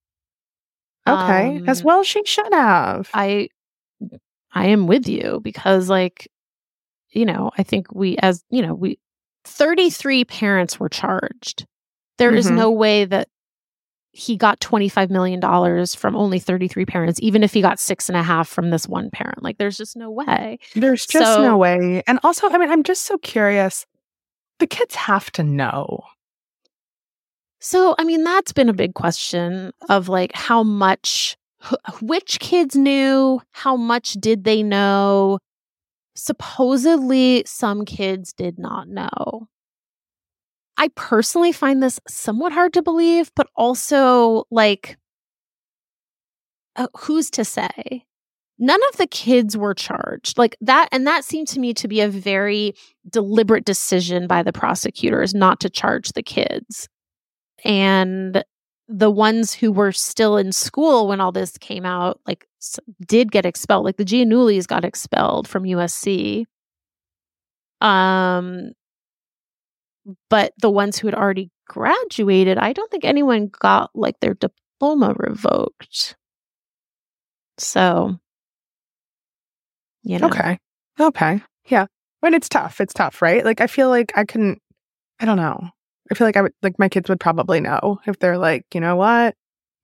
Okay. 1.06 1.62
As 1.68 1.82
Um, 1.82 1.86
well 1.86 2.04
she 2.04 2.24
should 2.26 2.54
have. 2.54 3.10
I 3.14 3.50
I 4.54 4.68
am 4.68 4.88
with 4.88 5.10
you 5.10 5.42
because 5.44 5.90
like 5.90 6.30
you 7.12 7.26
know, 7.26 7.52
I 7.58 7.64
think 7.64 7.92
we 7.94 8.16
as, 8.20 8.42
you 8.50 8.62
know, 8.62 8.74
we 8.74 8.98
33 9.44 10.24
parents 10.24 10.80
were 10.80 10.88
charged. 10.88 11.66
There 12.18 12.34
is 12.34 12.50
Mhm. 12.50 12.56
no 12.56 12.72
way 12.72 13.04
that 13.04 13.28
he 14.14 14.36
got 14.36 14.60
$25 14.60 15.10
million 15.10 15.40
from 15.88 16.16
only 16.16 16.38
33 16.40 16.86
parents, 16.86 17.20
even 17.24 17.44
if 17.44 17.54
he 17.54 17.62
got 17.62 17.80
six 17.80 18.10
and 18.10 18.18
a 18.18 18.24
half 18.24 18.48
from 18.48 18.70
this 18.70 18.88
one 18.88 19.10
parent. 19.10 19.42
Like, 19.42 19.58
there's 19.58 19.78
just 19.78 19.96
no 19.96 20.12
way. 20.12 20.60
There's 20.76 21.06
just 21.06 21.26
So- 21.36 21.42
no 21.42 21.58
way. 21.58 22.04
And 22.08 22.20
also, 22.24 22.50
I 22.50 22.58
mean, 22.58 22.70
I'm 22.70 22.84
just 22.84 23.04
so 23.04 23.18
curious. 23.18 23.86
The 24.60 24.68
kids 24.68 24.96
have 24.96 25.32
to 25.34 25.44
know. 25.44 26.04
So, 27.60 27.96
I 27.98 28.04
mean, 28.04 28.24
that's 28.24 28.52
been 28.54 28.70
a 28.70 28.74
big 28.74 28.96
question 28.96 29.72
of 29.88 30.10
like 30.10 30.32
how 30.34 30.64
much, 30.64 31.38
which 32.02 32.40
kids 32.40 32.76
knew, 32.76 33.42
how 33.52 33.76
much 33.78 34.14
did 34.14 34.44
they 34.44 34.62
know? 34.64 35.38
Supposedly, 36.16 37.44
some 37.46 37.86
kids 37.86 38.34
did 38.34 38.60
not 38.60 38.88
know. 38.90 39.48
I 40.78 40.90
personally 40.96 41.52
find 41.52 41.82
this 41.82 42.00
somewhat 42.08 42.54
hard 42.54 42.74
to 42.74 42.82
believe, 42.82 43.32
but 43.36 43.48
also 43.56 44.46
like, 44.50 44.98
uh, 46.76 46.88
who's 46.98 47.30
to 47.32 47.46
say? 47.46 48.06
None 48.58 48.80
of 48.90 48.98
the 48.98 49.08
kids 49.08 49.58
were 49.58 49.74
charged 49.74 50.38
like 50.38 50.56
that. 50.62 50.88
And 50.92 51.08
that 51.08 51.26
seemed 51.26 51.48
to 51.50 51.60
me 51.60 51.74
to 51.74 51.88
be 51.88 52.00
a 52.02 52.08
very 52.10 52.76
deliberate 53.10 53.66
decision 53.66 54.28
by 54.28 54.44
the 54.44 54.54
prosecutors 54.54 55.34
not 55.34 55.60
to 55.62 55.70
charge 55.70 56.10
the 56.10 56.24
kids 56.24 56.88
and 57.64 58.44
the 58.88 59.10
ones 59.10 59.54
who 59.54 59.72
were 59.72 59.92
still 59.92 60.38
in 60.38 60.52
school 60.52 61.08
when 61.08 61.22
all 61.22 61.32
this 61.32 61.58
came 61.58 61.86
out 61.86 62.20
like 62.28 62.46
did 63.08 63.32
get 63.32 63.46
expelled 63.46 63.86
like 63.86 63.96
the 63.96 64.04
giannullis 64.04 64.68
got 64.68 64.84
expelled 64.84 65.48
from 65.48 65.64
usc 65.64 66.46
um 67.80 68.72
but 70.30 70.54
the 70.62 70.70
ones 70.70 70.98
who 70.98 71.08
had 71.08 71.16
already 71.16 71.50
graduated 71.68 72.58
i 72.58 72.74
don't 72.74 72.90
think 72.92 73.06
anyone 73.06 73.50
got 73.60 73.90
like 73.94 74.20
their 74.20 74.34
diploma 74.34 75.14
revoked 75.18 76.16
so 77.58 78.18
you 80.04 80.18
know 80.20 80.28
Okay. 80.28 80.58
Okay. 81.00 81.42
Yeah. 81.66 81.86
When 82.20 82.34
it's 82.34 82.50
tough. 82.50 82.82
It's 82.82 82.94
tough, 82.94 83.22
right? 83.22 83.44
Like 83.46 83.62
I 83.62 83.68
feel 83.68 83.90
like 83.90 84.12
I 84.16 84.26
couldn't 84.26 84.62
I 85.20 85.26
don't 85.26 85.38
know. 85.38 85.70
I 86.12 86.16
feel 86.16 86.28
like 86.28 86.38
I 86.38 86.42
would 86.42 86.54
like 86.62 86.78
my 86.80 86.90
kids 86.90 87.10
would 87.10 87.20
probably 87.20 87.60
know 87.62 88.00
if 88.06 88.20
they're 88.20 88.38
like, 88.38 88.66
you 88.74 88.82
know 88.82 88.96
what? 88.96 89.36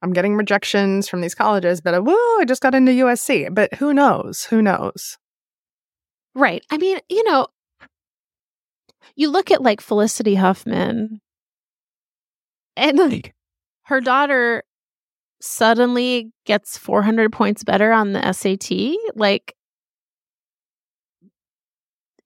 I'm 0.02 0.14
getting 0.14 0.36
rejections 0.36 1.08
from 1.08 1.22
these 1.22 1.34
colleges, 1.34 1.82
but 1.82 1.96
uh, 1.96 2.02
woo, 2.02 2.14
I 2.40 2.46
just 2.48 2.62
got 2.62 2.76
into 2.76 2.92
USC. 2.92 3.54
But 3.54 3.74
who 3.76 3.94
knows? 3.94 4.46
Who 4.46 4.62
knows? 4.62 5.18
Right. 6.36 6.64
I 6.70 6.78
mean, 6.78 7.00
you 7.10 7.24
know, 7.24 7.48
you 9.16 9.30
look 9.30 9.52
at 9.52 9.62
like 9.62 9.82
Felicity 9.82 10.36
Huffman 10.36 11.22
and 12.76 12.98
like 12.98 13.34
her 13.84 14.02
daughter 14.02 14.64
suddenly 15.42 16.32
gets 16.46 16.78
400 16.78 17.32
points 17.34 17.64
better 17.64 17.92
on 17.92 18.14
the 18.14 18.26
SAT. 18.26 19.00
Like, 19.16 19.56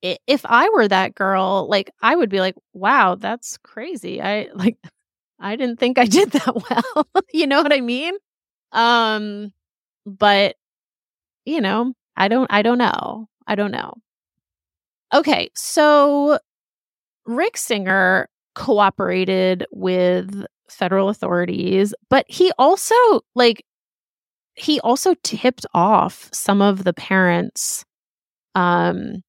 if 0.02 0.42
I 0.46 0.70
were 0.70 0.88
that 0.88 1.14
girl, 1.16 1.68
like, 1.70 1.92
I 2.02 2.16
would 2.16 2.30
be 2.30 2.40
like, 2.40 2.56
wow, 2.74 3.16
that's 3.16 3.58
crazy. 3.60 4.22
I 4.22 4.50
like, 4.54 4.78
I 5.40 5.56
didn't 5.56 5.80
think 5.80 5.98
I 5.98 6.06
did 6.06 6.32
that 6.34 6.70
well. 6.70 7.08
you 7.34 7.48
know 7.48 7.62
what 7.62 7.74
I 7.74 7.82
mean? 7.82 8.14
Um, 8.72 9.54
but, 10.06 10.56
you 11.46 11.62
know, 11.62 11.94
I 12.18 12.30
don't, 12.30 12.52
I 12.52 12.62
don't 12.64 12.80
know. 12.80 13.28
I 13.48 13.56
don't 13.56 13.72
know. 13.72 13.94
Okay, 15.14 15.50
so 15.56 16.40
Rick 17.36 17.58
Singer 17.58 18.28
cooperated 18.56 19.66
with 19.72 20.46
federal 20.70 21.10
authorities, 21.10 21.94
but 22.10 22.26
he 22.28 22.52
also 22.58 22.96
like 23.36 23.64
he 24.56 24.80
also 24.82 25.16
tipped 25.24 25.66
off 25.74 26.30
some 26.34 26.62
of 26.62 26.84
the 26.84 26.94
parents 26.94 27.86
um 28.56 29.22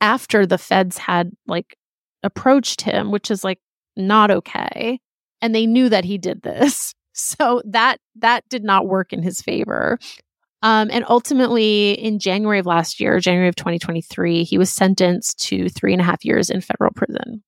after 0.00 0.46
the 0.46 0.58
feds 0.58 0.98
had 0.98 1.30
like 1.46 1.76
approached 2.22 2.82
him, 2.82 3.10
which 3.10 3.30
is 3.30 3.44
like 3.44 3.58
not 3.96 4.30
okay. 4.30 4.98
And 5.40 5.54
they 5.54 5.66
knew 5.66 5.88
that 5.88 6.04
he 6.04 6.18
did 6.18 6.42
this. 6.42 6.94
So 7.14 7.60
that 7.66 7.98
that 8.16 8.42
did 8.48 8.64
not 8.64 8.88
work 8.88 9.12
in 9.12 9.22
his 9.22 9.42
favor. 9.42 9.98
Um, 10.62 10.90
and 10.92 11.04
ultimately, 11.08 11.92
in 11.92 12.18
January 12.18 12.60
of 12.60 12.66
last 12.66 13.00
year, 13.00 13.18
January 13.18 13.48
of 13.48 13.56
2023, 13.56 14.44
he 14.44 14.58
was 14.58 14.70
sentenced 14.70 15.40
to 15.46 15.68
three 15.68 15.92
and 15.92 16.00
a 16.00 16.04
half 16.04 16.24
years 16.24 16.50
in 16.50 16.60
federal 16.60 16.92
prison. 16.94 17.42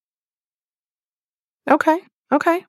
Okay. 1.70 1.98
Okay. 2.32 2.64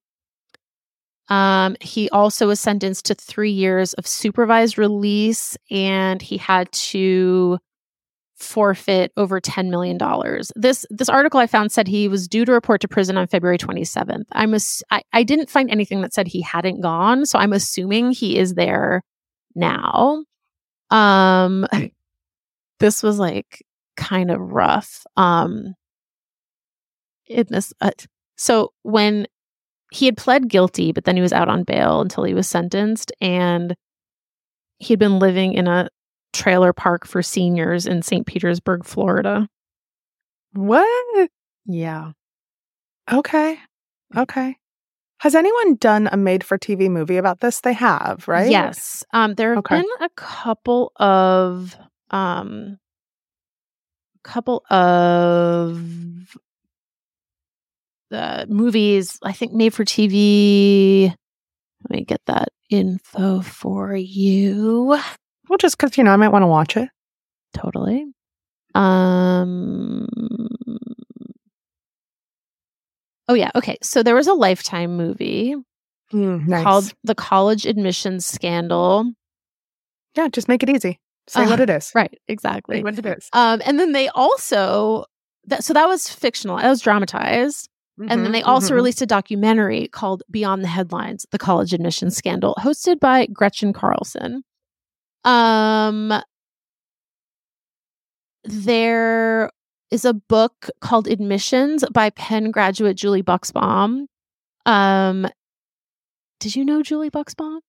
Um, 1.27 1.75
he 1.81 2.09
also 2.11 2.47
was 2.47 2.59
sentenced 2.59 3.05
to 3.05 3.15
three 3.15 3.51
years 3.51 3.93
of 3.93 4.05
supervised 4.05 4.77
release, 4.77 5.57
and 5.71 6.21
he 6.21 6.37
had 6.37 6.71
to 6.71 7.57
forfeit 8.35 9.11
over 9.17 9.39
$10 9.39 9.69
million. 9.69 9.97
This 10.55 10.85
this 10.89 11.09
article 11.09 11.39
I 11.39 11.47
found 11.47 11.71
said 11.71 11.87
he 11.87 12.07
was 12.07 12.27
due 12.27 12.45
to 12.45 12.51
report 12.51 12.81
to 12.81 12.87
prison 12.87 13.17
on 13.17 13.27
February 13.27 13.57
27th. 13.57 14.25
I'm 14.33 14.53
ass- 14.53 14.83
I, 14.91 15.01
I 15.13 15.23
didn't 15.23 15.49
find 15.49 15.71
anything 15.71 16.01
that 16.01 16.13
said 16.13 16.27
he 16.27 16.41
hadn't 16.41 16.81
gone, 16.81 17.25
so 17.25 17.39
I'm 17.39 17.53
assuming 17.53 18.11
he 18.11 18.37
is 18.37 18.53
there 18.53 19.01
now. 19.55 20.23
Um 20.91 21.65
this 22.79 23.03
was 23.03 23.19
like 23.19 23.65
kind 23.97 24.31
of 24.31 24.39
rough. 24.39 25.05
Um 25.17 25.75
in 27.27 27.45
this 27.49 27.73
uh, 27.81 27.91
so 28.37 28.71
when 28.83 29.25
he 29.91 30.05
had 30.05 30.17
pled 30.17 30.49
guilty, 30.49 30.91
but 30.91 31.05
then 31.05 31.15
he 31.15 31.21
was 31.21 31.33
out 31.33 31.49
on 31.49 31.63
bail 31.63 32.01
until 32.01 32.23
he 32.23 32.33
was 32.33 32.47
sentenced 32.47 33.11
and 33.21 33.75
he 34.77 34.91
had 34.93 34.99
been 34.99 35.19
living 35.19 35.53
in 35.53 35.67
a 35.67 35.89
trailer 36.33 36.73
park 36.73 37.05
for 37.07 37.23
seniors 37.23 37.85
in 37.87 38.01
St. 38.01 38.25
Petersburg, 38.27 38.83
Florida. 38.85 39.47
What? 40.53 41.29
Yeah. 41.65 42.11
Okay. 43.11 43.57
Okay. 44.15 44.57
Has 45.25 45.33
anyone 45.33 45.73
done 45.77 46.07
a 46.11 46.17
made 46.17 46.43
for 46.43 46.55
TV 46.55 46.87
movie 46.87 47.17
about 47.17 47.39
this? 47.39 47.61
They 47.61 47.73
have, 47.73 48.27
right? 48.27 48.51
Yes. 48.51 49.03
Um, 49.11 49.33
there 49.33 49.55
have 49.55 49.63
Okay. 49.63 49.81
been 49.81 49.89
a 49.99 50.09
couple 50.09 50.91
of 50.97 51.75
um 52.11 52.77
couple 54.21 54.63
of 54.69 56.37
uh, 58.11 58.45
movies, 58.47 59.17
I 59.23 59.31
think 59.31 59.51
made 59.51 59.73
for 59.73 59.83
TV. 59.83 61.07
Let 61.09 61.89
me 61.89 62.05
get 62.05 62.21
that 62.27 62.49
info 62.69 63.41
for 63.41 63.95
you. 63.95 64.95
Well, 65.49 65.57
just 65.57 65.75
because, 65.79 65.97
you 65.97 66.03
know, 66.03 66.11
I 66.11 66.17
might 66.17 66.31
want 66.31 66.43
to 66.43 66.47
watch 66.47 66.77
it. 66.77 66.89
Totally. 67.55 68.05
Um, 68.75 70.07
oh, 73.27 73.33
yeah. 73.33 73.51
Okay. 73.55 73.77
So 73.81 74.03
there 74.03 74.15
was 74.15 74.27
a 74.27 74.33
Lifetime 74.33 74.95
movie 74.97 75.55
Mm, 76.13 76.47
nice. 76.47 76.63
called 76.63 76.93
The 77.03 77.15
College 77.15 77.65
Admissions 77.65 78.25
Scandal. 78.25 79.11
yeah, 80.15 80.27
just 80.29 80.47
make 80.47 80.61
it 80.63 80.69
easy. 80.69 80.99
Say 81.27 81.43
Uh, 81.43 81.49
what 81.49 81.59
it 81.59 81.69
is. 81.69 81.91
Right. 81.95 82.17
Exactly. 82.27 82.77
Say 82.77 82.83
what 82.83 82.97
it 82.99 83.05
is. 83.05 83.27
Um, 83.33 83.61
and 83.65 83.79
then 83.79 83.91
they 83.91 84.07
also, 84.09 85.05
that, 85.45 85.63
so 85.63 85.73
that 85.73 85.87
was 85.87 86.07
fictional, 86.07 86.57
that 86.57 86.69
was 86.69 86.81
dramatized. 86.81 87.67
And 87.97 88.23
then 88.23 88.33
they 88.33 88.41
also 88.43 88.73
Mhm, 88.73 88.75
released 88.75 89.01
a 89.01 89.05
documentary 89.05 89.87
called 89.87 90.21
Beyond 90.29 90.63
the 90.63 90.67
Headlines: 90.67 91.25
The 91.31 91.37
College 91.39 91.73
Admissions 91.73 92.15
Scandal, 92.17 92.53
hosted 92.59 92.99
by 92.99 93.25
Gretchen 93.27 93.71
Carlson. 93.71 94.43
Um 95.23 96.13
there 98.43 99.49
is 99.91 100.05
a 100.05 100.13
book 100.13 100.69
called 100.81 101.07
Admissions 101.07 101.83
by 101.91 102.09
Penn 102.09 102.51
graduate 102.51 102.97
Julie 102.97 103.23
Buxbaum. 103.23 104.05
Um 104.65 105.27
did 106.39 106.55
you 106.55 106.65
know 106.65 106.81
Julie 106.83 107.09
Buxbaum? 107.09 107.59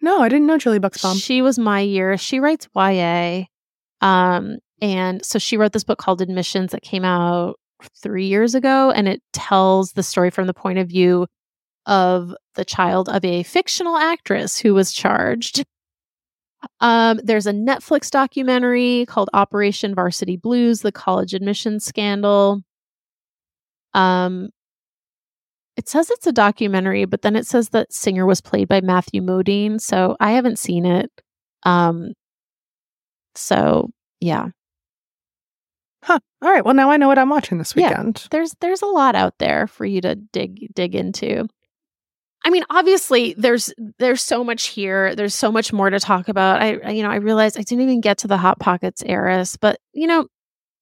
No, 0.00 0.20
I 0.20 0.28
didn't 0.28 0.46
know 0.46 0.58
Julie 0.58 0.80
Buxbaum. 0.80 1.22
She 1.22 1.40
was 1.42 1.58
my 1.58 1.80
year. 1.80 2.18
She 2.18 2.40
writes 2.40 2.68
YA. 2.74 3.44
Um, 4.00 4.58
and 4.80 5.24
so 5.24 5.38
she 5.38 5.56
wrote 5.56 5.72
this 5.72 5.84
book 5.84 5.98
called 5.98 6.20
Admissions 6.20 6.72
that 6.72 6.82
came 6.82 7.04
out 7.04 7.58
three 8.02 8.26
years 8.26 8.54
ago, 8.56 8.90
and 8.90 9.06
it 9.06 9.22
tells 9.32 9.92
the 9.92 10.02
story 10.02 10.30
from 10.30 10.48
the 10.48 10.54
point 10.54 10.78
of 10.78 10.88
view 10.88 11.26
of 11.86 12.34
the 12.54 12.64
child 12.64 13.08
of 13.08 13.24
a 13.24 13.44
fictional 13.44 13.96
actress 13.96 14.58
who 14.58 14.74
was 14.74 14.92
charged. 14.92 15.64
Um, 16.80 17.20
there's 17.22 17.46
a 17.46 17.52
Netflix 17.52 18.10
documentary 18.10 19.06
called 19.06 19.30
Operation 19.34 19.94
Varsity 19.94 20.36
Blues: 20.36 20.80
The 20.82 20.92
College 20.92 21.34
Admissions 21.34 21.84
Scandal. 21.84 22.62
Um, 23.94 24.50
it 25.76 25.88
says 25.88 26.10
it's 26.10 26.26
a 26.26 26.32
documentary, 26.32 27.04
but 27.04 27.22
then 27.22 27.34
it 27.36 27.46
says 27.46 27.70
that 27.70 27.92
singer 27.92 28.26
was 28.26 28.40
played 28.40 28.68
by 28.68 28.80
Matthew 28.80 29.22
Modine. 29.22 29.80
So 29.80 30.16
I 30.20 30.32
haven't 30.32 30.58
seen 30.58 30.84
it. 30.86 31.10
Um, 31.64 32.12
so 33.34 33.90
yeah, 34.20 34.48
Huh. 36.04 36.18
All 36.42 36.50
right. 36.50 36.64
Well, 36.64 36.74
now 36.74 36.90
I 36.90 36.96
know 36.96 37.06
what 37.06 37.18
I'm 37.18 37.28
watching 37.28 37.58
this 37.58 37.74
Yeah. 37.76 37.88
weekend. 37.90 38.26
there's 38.32 38.54
there's 38.60 38.82
a 38.82 38.86
lot 38.86 39.14
out 39.14 39.38
there 39.38 39.66
for 39.68 39.84
you 39.86 40.00
to 40.00 40.16
dig 40.16 40.74
dig 40.74 40.94
into. 40.96 41.46
I 42.44 42.50
mean, 42.50 42.64
obviously, 42.70 43.34
there's 43.38 43.72
there's 43.98 44.22
so 44.22 44.42
much 44.42 44.68
here. 44.68 45.14
There's 45.14 45.34
so 45.34 45.52
much 45.52 45.72
more 45.72 45.90
to 45.90 46.00
talk 46.00 46.28
about. 46.28 46.60
I, 46.60 46.78
I 46.78 46.90
you 46.90 47.02
know 47.02 47.10
I 47.10 47.16
realized 47.16 47.58
I 47.58 47.62
didn't 47.62 47.82
even 47.82 48.00
get 48.00 48.18
to 48.18 48.28
the 48.28 48.36
hot 48.36 48.58
pockets 48.58 49.02
heiress, 49.06 49.56
but 49.56 49.78
you 49.92 50.06
know, 50.06 50.26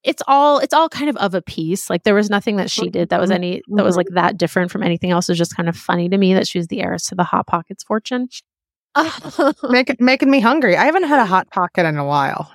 it's 0.02 0.22
all 0.26 0.58
it's 0.58 0.72
all 0.72 0.88
kind 0.88 1.10
of 1.10 1.16
of 1.16 1.34
a 1.34 1.42
piece. 1.42 1.90
Like 1.90 2.04
there 2.04 2.14
was 2.14 2.30
nothing 2.30 2.56
that 2.56 2.70
she 2.70 2.88
did 2.88 3.10
that 3.10 3.20
was 3.20 3.30
any 3.30 3.62
that 3.76 3.84
was 3.84 3.96
like 3.96 4.08
that 4.12 4.38
different 4.38 4.70
from 4.70 4.82
anything 4.82 5.10
else. 5.10 5.28
It's 5.28 5.38
just 5.38 5.56
kind 5.56 5.68
of 5.68 5.76
funny 5.76 6.08
to 6.08 6.16
me 6.16 6.34
that 6.34 6.46
she 6.48 6.58
was 6.58 6.68
the 6.68 6.80
heiress 6.80 7.04
to 7.08 7.14
the 7.14 7.24
hot 7.24 7.46
pockets 7.46 7.84
fortune. 7.84 8.28
Make, 9.68 10.00
making 10.00 10.30
me 10.30 10.40
hungry. 10.40 10.76
I 10.76 10.84
haven't 10.86 11.04
had 11.04 11.20
a 11.20 11.26
hot 11.26 11.50
pocket 11.50 11.86
in 11.86 11.96
a 11.96 12.04
while. 12.04 12.50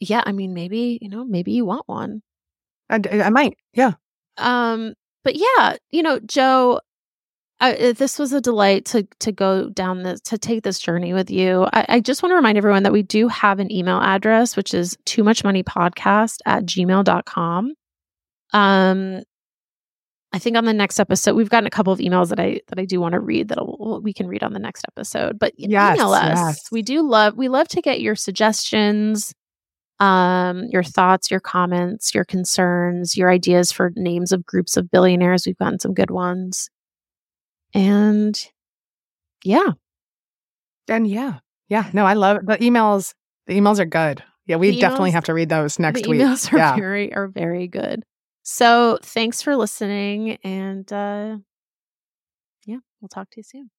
yeah, 0.00 0.22
I 0.26 0.32
mean, 0.32 0.52
maybe 0.54 0.98
you 1.00 1.08
know, 1.08 1.24
maybe 1.24 1.52
you 1.52 1.64
want 1.64 1.84
one. 1.86 2.22
I, 2.90 3.00
I 3.12 3.30
might. 3.30 3.56
Yeah. 3.72 3.92
Um, 4.36 4.94
but 5.22 5.36
yeah, 5.36 5.76
you 5.90 6.02
know, 6.02 6.18
Jo, 6.20 6.80
I, 7.60 7.74
uh, 7.74 7.92
this 7.92 8.18
was 8.18 8.32
a 8.32 8.40
delight 8.40 8.84
to 8.86 9.06
to 9.20 9.32
go 9.32 9.68
down 9.70 10.02
this 10.02 10.20
to 10.22 10.38
take 10.38 10.64
this 10.64 10.78
journey 10.78 11.12
with 11.14 11.30
you. 11.30 11.66
I, 11.72 11.86
I 11.88 12.00
just 12.00 12.22
want 12.22 12.32
to 12.32 12.36
remind 12.36 12.58
everyone 12.58 12.82
that 12.82 12.92
we 12.92 13.02
do 13.02 13.28
have 13.28 13.60
an 13.60 13.70
email 13.72 14.00
address, 14.00 14.56
which 14.56 14.74
is 14.74 14.96
too 15.04 15.22
much 15.22 15.44
money 15.44 15.62
podcast 15.62 16.38
at 16.46 16.66
gmail.com. 16.66 17.74
Um, 18.52 19.22
I 20.32 20.38
think 20.40 20.56
on 20.56 20.64
the 20.64 20.72
next 20.72 20.98
episode, 20.98 21.36
we've 21.36 21.48
gotten 21.48 21.66
a 21.68 21.70
couple 21.70 21.92
of 21.92 22.00
emails 22.00 22.28
that 22.30 22.40
I 22.40 22.60
that 22.68 22.78
I 22.80 22.84
do 22.84 23.00
want 23.00 23.12
to 23.12 23.20
read 23.20 23.48
that 23.48 24.00
we 24.02 24.12
can 24.12 24.26
read 24.26 24.42
on 24.42 24.52
the 24.52 24.58
next 24.58 24.84
episode. 24.88 25.38
But 25.38 25.52
Yes, 25.56 25.96
email 25.96 26.12
us. 26.12 26.36
yes. 26.36 26.72
We 26.72 26.82
do 26.82 27.08
love 27.08 27.36
we 27.36 27.48
love 27.48 27.68
to 27.68 27.80
get 27.80 28.00
your 28.00 28.16
suggestions, 28.16 29.32
um, 30.00 30.64
your 30.70 30.82
thoughts, 30.82 31.30
your 31.30 31.38
comments, 31.40 32.12
your 32.14 32.24
concerns, 32.24 33.16
your 33.16 33.30
ideas 33.30 33.70
for 33.70 33.92
names 33.94 34.32
of 34.32 34.44
groups 34.44 34.76
of 34.76 34.90
billionaires. 34.90 35.46
We've 35.46 35.56
gotten 35.56 35.78
some 35.78 35.94
good 35.94 36.10
ones. 36.10 36.68
And 37.74 38.38
yeah, 39.44 39.70
And 40.88 41.06
yeah. 41.06 41.38
Yeah. 41.68 41.88
No, 41.92 42.04
I 42.06 42.14
love 42.14 42.36
it. 42.38 42.46
The 42.46 42.56
emails. 42.58 43.14
The 43.46 43.58
emails 43.58 43.78
are 43.78 43.84
good. 43.86 44.22
Yeah. 44.46 44.56
We 44.56 44.70
The 44.70 44.80
definitely 44.80 45.10
emails- 45.10 45.14
have 45.14 45.24
to 45.24 45.34
read 45.34 45.48
those 45.48 45.78
next 45.78 46.02
the 46.02 46.10
week. 46.10 46.20
emails 46.20 46.50
are 46.52 46.58
yeah. 46.58 46.76
very 46.76 47.12
are 47.14 47.26
very 47.28 47.66
good. 47.68 48.04
So 48.42 48.98
thanks 49.02 49.42
for 49.42 49.56
listening 49.56 50.36
and 50.44 50.90
uh 50.92 51.36
yeah, 52.66 52.76
we'll 53.00 53.08
talk 53.08 53.28
to 53.30 53.38
you 53.38 53.42
soon. 53.42 53.70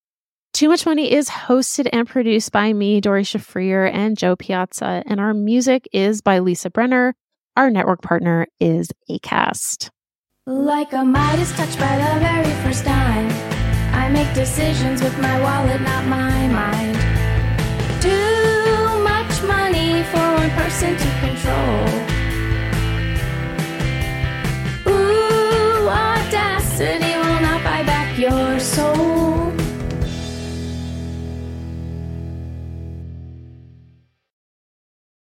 Too 0.54 0.70
Much 0.70 0.86
Money 0.86 1.12
is 1.12 1.30
hosted 1.30 1.88
and 1.92 2.08
produced 2.08 2.52
by 2.52 2.72
me, 2.74 3.02
Doree 3.02 3.24
Shafrir, 3.24 3.92
and 3.94 4.18
Jo 4.18 4.36
Piazza, 4.36 5.04
and 5.06 5.20
our 5.20 5.34
music 5.34 5.88
is 5.92 6.22
by 6.22 6.40
Lisa 6.40 6.70
Brenner. 6.70 7.14
Our 7.58 7.70
network 7.70 8.02
partner 8.02 8.48
is 8.60 8.90
ACAST. 9.10 9.90
Like 10.48 10.94
a 10.94 11.04
Midas 11.04 11.52
touch 11.58 11.78
by 11.78 11.98
the 11.98 12.20
very 12.20 12.52
first 12.64 12.86
time. 12.86 13.55
I 14.06 14.10
make 14.10 14.32
decisions 14.36 15.02
with 15.02 15.18
my 15.18 15.42
wallet, 15.42 15.82
not 15.82 16.06
my 16.06 16.48
mind. 16.48 16.96
Too 18.00 19.00
much 19.02 19.34
money 19.42 20.04
for 20.12 20.26
one 20.42 20.52
person 20.52 20.96
to 20.96 21.10
control. 21.26 21.88
Ooh, 24.94 25.90
audacity 25.90 27.18
will 27.18 27.42
not 27.42 27.64
buy 27.64 27.82
back 27.82 28.16
your 28.20 28.60
soul. 28.60 29.45